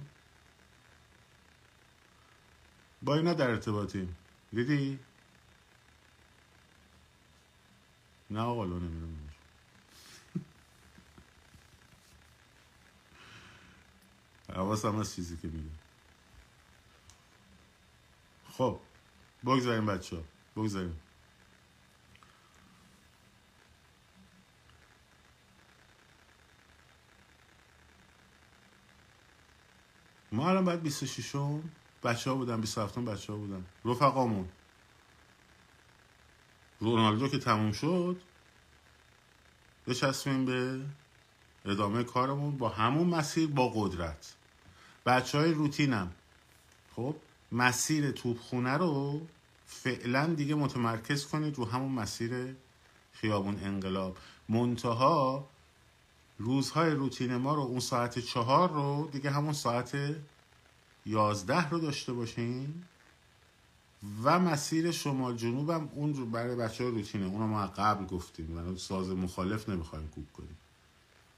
با 3.01 3.15
اینا 3.15 3.33
در 3.33 3.49
ارتباطیم. 3.49 4.15
دیدی؟ 4.53 4.99
نه 8.31 8.39
آقا 8.39 8.65
لو 8.65 8.79
نمیرم. 8.79 9.29
حواسم 14.55 14.95
از 14.95 15.15
چیزی 15.15 15.37
که 15.37 15.47
میگه 15.47 15.84
خب 18.57 18.79
بگذاریم 19.45 19.85
بچه 19.85 20.15
ها 20.15 20.23
بگذاریم. 20.55 20.99
ما 30.31 30.49
الان 30.49 30.65
باید 30.65 30.81
26 30.81 31.35
بچه 32.03 32.29
ها 32.29 32.35
بودن 32.35 32.61
27 32.61 32.99
بچه 32.99 33.33
ها 33.33 33.39
بودن. 33.39 33.65
رفقامون. 33.85 34.49
رونالدو 36.79 37.27
که 37.27 37.39
تموم 37.39 37.71
شد 37.71 38.21
بچسبیم 39.87 40.45
به 40.45 40.85
ادامه 41.65 42.03
کارمون 42.03 42.57
با 42.57 42.69
همون 42.69 43.07
مسیر 43.07 43.47
با 43.47 43.69
قدرت. 43.69 44.35
بچه 45.05 45.37
های 45.37 45.53
روتینم. 45.53 46.11
خب؟ 46.95 47.15
مسیر 47.51 48.11
توپخونه 48.11 48.77
رو 48.77 49.21
فعلا 49.65 50.25
دیگه 50.25 50.55
متمرکز 50.55 51.25
کنید 51.25 51.55
رو 51.55 51.65
همون 51.65 51.91
مسیر 51.91 52.55
خیابون 53.13 53.59
انقلاب. 53.63 54.17
منتها 54.49 55.47
روزهای 56.37 56.91
روتین 56.91 57.35
ما 57.35 57.55
رو 57.55 57.61
اون 57.61 57.79
ساعت 57.79 58.19
چهار 58.19 58.71
رو 58.71 59.09
دیگه 59.11 59.31
همون 59.31 59.53
ساعت 59.53 59.97
یازده 61.05 61.69
رو 61.69 61.79
داشته 61.79 62.13
باشین 62.13 62.83
و 64.23 64.39
مسیر 64.39 64.91
شمال 64.91 65.35
جنوبم 65.35 65.89
اون 65.93 66.13
رو 66.13 66.25
برای 66.25 66.55
بچه 66.55 66.83
ها 66.83 66.89
روتینه. 66.89 67.25
اونو 67.25 67.47
ما 67.47 67.67
قبل 67.67 68.05
گفتیم. 68.05 68.57
و 68.57 68.77
ساز 68.77 69.09
مخالف 69.09 69.69
نمی‌خوایم 69.69 70.07
کوک 70.07 70.33
کنیم. 70.33 70.57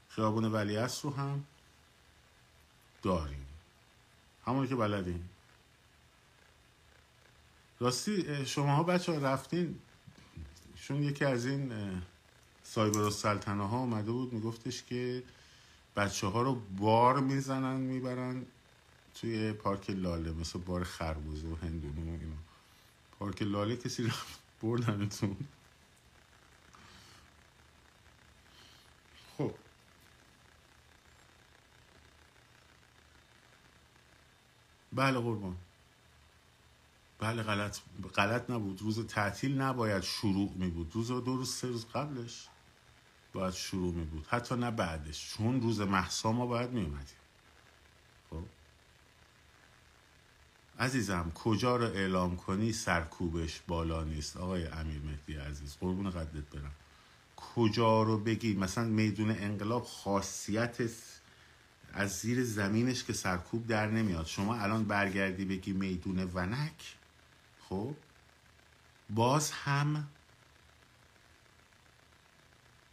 خیابون 0.08 0.44
ولی 0.44 0.76
رو 0.76 1.10
هم 1.10 1.44
داریم. 3.02 3.46
همون 4.46 4.68
که 4.68 4.74
بلدیم 4.76 5.28
راستی 7.80 8.46
شما 8.46 8.76
ها 8.76 8.82
بچه 8.82 9.12
ها 9.12 9.18
رفتین؟ 9.18 9.78
چون 10.82 11.02
یکی 11.02 11.24
از 11.24 11.46
این 11.46 11.72
سایبر 12.62 12.98
و 12.98 13.10
سلطنه 13.10 13.68
ها 13.68 13.78
اومده 13.78 14.12
بود 14.12 14.32
میگفتش 14.32 14.82
که 14.82 15.22
بچه 15.96 16.26
ها 16.26 16.42
رو 16.42 16.54
بار 16.54 17.20
می‌زنن 17.20 17.76
می‌برن 17.80 18.46
توی 19.14 19.52
پارک 19.52 19.90
لاله 19.90 20.32
مثل 20.32 20.58
بار 20.58 20.84
خربوزه 20.84 21.46
و 21.48 21.54
هندونه 21.54 22.00
و 22.00 22.20
اینا. 22.20 22.36
پارک 23.18 23.42
لاله 23.42 23.76
کسی 23.76 24.06
رفت 24.06 24.40
بردنتون 24.62 25.36
خب. 29.38 29.54
بله 34.92 35.18
قربان. 35.18 35.56
بله 37.18 37.42
غلط 37.42 37.78
غلط 38.14 38.50
نبود. 38.50 38.82
روز 38.82 39.06
تعطیل 39.06 39.60
نباید 39.60 40.02
شروع 40.02 40.52
می 40.56 40.70
بود 40.70 40.90
روز 40.94 41.08
دو 41.08 41.36
روز 41.36 41.54
سه 41.54 41.68
روز 41.68 41.86
قبلش 41.86 42.48
باید 43.32 43.54
شروع 43.54 43.94
می 43.94 44.04
بود 44.04 44.26
حتی 44.28 44.54
نه 44.56 44.70
بعدش. 44.70 45.34
چون 45.34 45.60
روز 45.60 45.80
محسا 45.80 46.32
ما 46.32 46.46
باید 46.46 46.70
می 46.70 46.80
اومدیم 46.80 47.18
خب؟ 48.30 48.42
عزیزم 50.78 51.32
کجا 51.34 51.76
رو 51.76 51.84
اعلام 51.84 52.36
کنی؟ 52.36 52.72
سرکوبش 52.72 53.60
بالا 53.68 54.04
نیست. 54.04 54.36
آقای 54.36 54.66
امیر 54.66 55.02
مهدی 55.02 55.34
عزیز 55.34 55.76
قربون 55.80 56.10
قدت 56.10 56.54
برم. 56.54 56.72
کجا 57.36 58.02
رو 58.02 58.18
بگی؟ 58.18 58.54
مثلا 58.54 58.84
میدون 58.84 59.30
انقلاب 59.30 59.84
خاصیت 59.84 60.90
از 61.92 62.18
زیر 62.18 62.44
زمینش 62.44 63.04
که 63.04 63.12
سرکوب 63.12 63.66
در 63.66 63.86
نمیاد. 63.86 64.26
شما 64.26 64.56
الان 64.56 64.84
برگردی 64.84 65.44
بگی 65.44 65.72
میدون 65.72 66.30
ونک؟ 66.34 66.97
خب؟ 67.68 67.94
باز 69.10 69.50
هم 69.50 70.08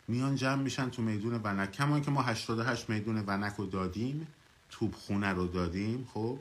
میان 0.08 0.36
جمع 0.36 0.62
میشن 0.62 0.90
تو 0.90 1.02
میدون 1.02 1.42
ونک. 1.44 1.72
کما 1.72 2.00
که 2.00 2.12
ما 2.12 2.22
88 2.22 2.90
میدون 2.90 3.24
ونک 3.28 3.54
رو 3.56 3.66
دادیم 3.66 4.28
توبخونه 4.70 5.30
رو 5.30 5.48
دادیم 5.48 6.08
خب؟ 6.14 6.40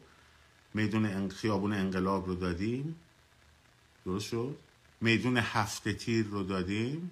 میدون 0.74 1.28
خیابون 1.28 1.72
انقلاب 1.72 2.26
رو 2.26 2.34
دادیم. 2.34 2.96
درست 4.04 4.28
شد؟ 4.28 4.56
میدون 5.00 5.36
هفته 5.36 5.92
تیر 5.92 6.26
رو 6.26 6.42
دادیم. 6.42 7.10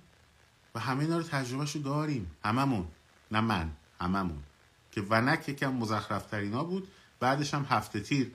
و 0.75 0.81
همه 0.81 1.01
اینا 1.01 1.17
رو 1.17 1.23
تجربهش 1.23 1.77
رو 1.77 1.83
داریم. 1.83 2.31
هممون. 2.45 2.89
نه 3.31 3.41
من 3.41 3.71
هممون. 4.01 4.43
که 4.91 5.01
ونک 5.01 5.49
یکم 5.49 5.73
مزخرف 5.73 6.27
ترینا 6.27 6.65
بود 6.65 6.89
بعدش 7.21 7.55
هم 7.55 7.67
هفته 7.71 8.01
تیر 8.01 8.33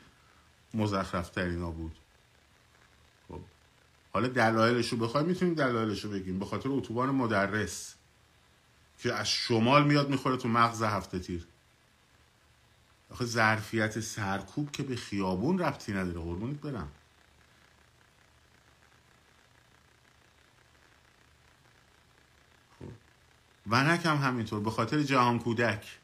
مزخرف 0.73 1.30
ترینا 1.30 1.71
بود. 1.71 1.95
حالا 4.17 4.27
دلایلش 4.27 4.89
رو 4.89 4.97
بخوایم 4.97 5.28
می‌تونیم 5.28 5.53
دلایلش 5.53 6.03
رو 6.03 6.09
بگیم. 6.09 6.39
به 6.39 6.45
خاطر 6.45 6.70
اتوبان 6.70 7.09
مدرس 7.09 7.95
که 8.99 9.13
از 9.13 9.30
شمال 9.30 9.88
میاد 9.88 10.09
می‌خوره 10.09 10.38
تو 10.38 10.47
مغز 10.47 10.84
هفته 10.84 11.20
تیر. 11.20 11.47
آخه 13.09 13.26
ظرفیت 13.26 13.99
سرکوب 13.99 14.72
که 14.72 14.84
به 14.84 14.95
خیابون 14.95 15.59
ربطی 15.59 15.93
نداره. 15.93 16.20
قربونت 16.20 16.59
برم. 16.61 16.91
خب. 22.80 22.91
ونک 23.68 24.05
هم 24.05 24.18
همینطور. 24.18 24.59
به 24.59 24.72
خاطر 24.72 25.03
جهان 25.03 25.39
کودک 25.39 25.97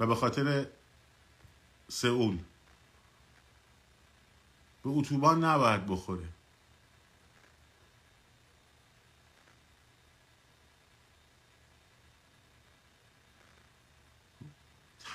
و 0.00 0.06
به 0.06 0.14
خاطر 0.14 0.66
سئول. 1.88 2.38
به 4.82 4.90
اتوبان 4.90 5.44
نباید 5.44 5.86
بخوره. 5.86 6.35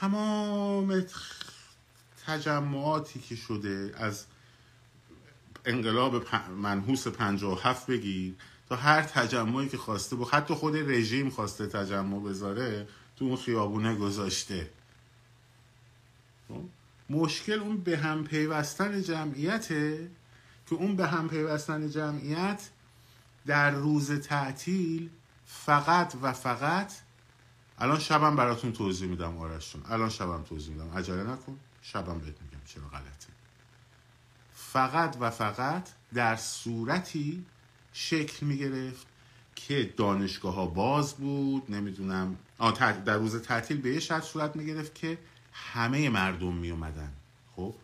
تمام 0.02 1.06
تجمعاتی 2.26 3.20
که 3.20 3.36
شده 3.36 3.94
از 3.98 4.26
انقلاب 5.66 6.36
منحوس 6.50 7.08
57 7.08 7.88
بگیر 7.88 8.36
تا 8.70 8.76
هر 8.76 9.02
تجمعی 9.02 9.70
که 9.70 9.78
خواسته 9.78 10.16
بود 10.16 10.28
حتی 10.28 10.54
خود 10.54 10.76
رژیم 10.76 11.30
خواسته 11.30 11.68
تجمع 11.68 12.20
بذاره 12.20 12.88
تو 13.16 13.26
اون 13.26 13.36
خیابونه 13.36 13.96
گذاشته 13.96 14.70
خب؟ 16.48 16.64
مشکل 17.10 17.60
اون 17.60 17.78
به 17.78 17.98
هم 17.98 18.24
پیوستن 18.24 19.02
جمعیته 19.02 20.10
که 20.70 20.76
اون 20.76 20.96
به 20.96 21.08
هم 21.08 21.30
پیوستن 21.30 21.90
جمعیت 21.90 22.70
در 23.46 23.72
روز 23.72 24.12
تعطیل 24.12 25.10
فقط 25.46 26.14
و 26.22 26.34
فقط 26.34 26.94
الان 27.82 28.00
شبم 28.00 28.36
براتون 28.36 28.74
توضیح 28.74 29.10
میدم 29.10 29.38
آرشتون 29.38 29.82
الان 29.90 30.10
شبم 30.10 30.44
توضیح 30.44 30.74
میدم. 30.74 30.98
عجله 30.98 31.24
نکن. 31.24 31.58
شبم 31.82 32.20
بهت 32.20 32.42
میگم 32.42 32.66
چرا 32.66 32.88
غلطه 32.88 33.28
فقط 34.56 35.18
و 35.20 35.30
فقط 35.30 35.90
در 36.14 36.36
صورتی 36.36 37.46
شکل 37.94 38.46
می‌گرفت 38.46 39.08
که 39.56 39.94
دانشگاه 39.98 40.56
ها 40.56 40.66
باز 40.66 41.14
بود. 41.14 41.72
نمی‌دونم. 41.72 42.38
در 43.06 43.18
روز 43.18 43.42
تعطیل 43.42 43.82
به 43.82 43.94
یه 43.94 44.00
شرط 44.00 44.24
صورت 44.24 44.56
می‌گرفت 44.56 44.96
که 44.96 45.18
همه 45.54 46.10
مردم 46.10 46.54
می 46.54 46.72
اومدن 46.72 47.12
خب؟ 47.56 47.76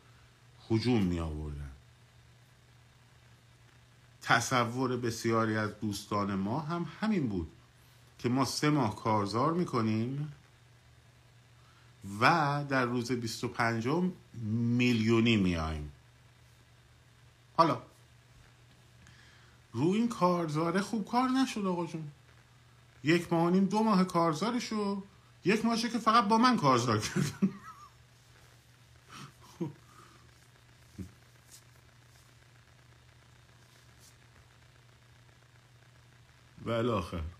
حجوم 0.69 1.03
می 1.03 1.19
آوردن 1.19 1.71
تصور 4.21 4.97
بسیاری 4.97 5.57
از 5.57 5.79
دوستان 5.79 6.35
ما 6.35 6.59
هم 6.59 6.85
همین 7.01 7.27
بود. 7.29 7.51
که 8.27 8.33
ما 8.33 8.45
سه 8.45 8.69
ماه 8.69 8.95
کارزار 8.95 9.53
می‌کنیم 9.53 10.33
و 12.19 12.65
در 12.69 12.85
روز 12.85 13.11
25 13.11 13.87
میلیونی 14.77 15.37
میایم 15.37 15.91
حالا 17.57 17.81
رو 19.73 19.91
این 19.91 20.09
کارزاره 20.09 20.81
خوب 20.81 21.05
کار 21.05 21.29
نشد 21.29 21.65
آقا 21.65 21.85
جون. 21.85 22.11
یک 23.03 23.33
ماه 23.33 23.51
نیم 23.51 23.65
دو 23.65 23.83
ماه 23.83 24.03
کارزارشو 24.03 25.03
یک 25.45 25.65
ماهشه 25.65 25.89
که 25.89 25.99
فقط 25.99 26.27
با 26.27 26.37
من 26.37 26.57
کارزار 26.57 26.99
کردن. 26.99 27.49
و 36.65 36.71
الاخر 36.71 37.36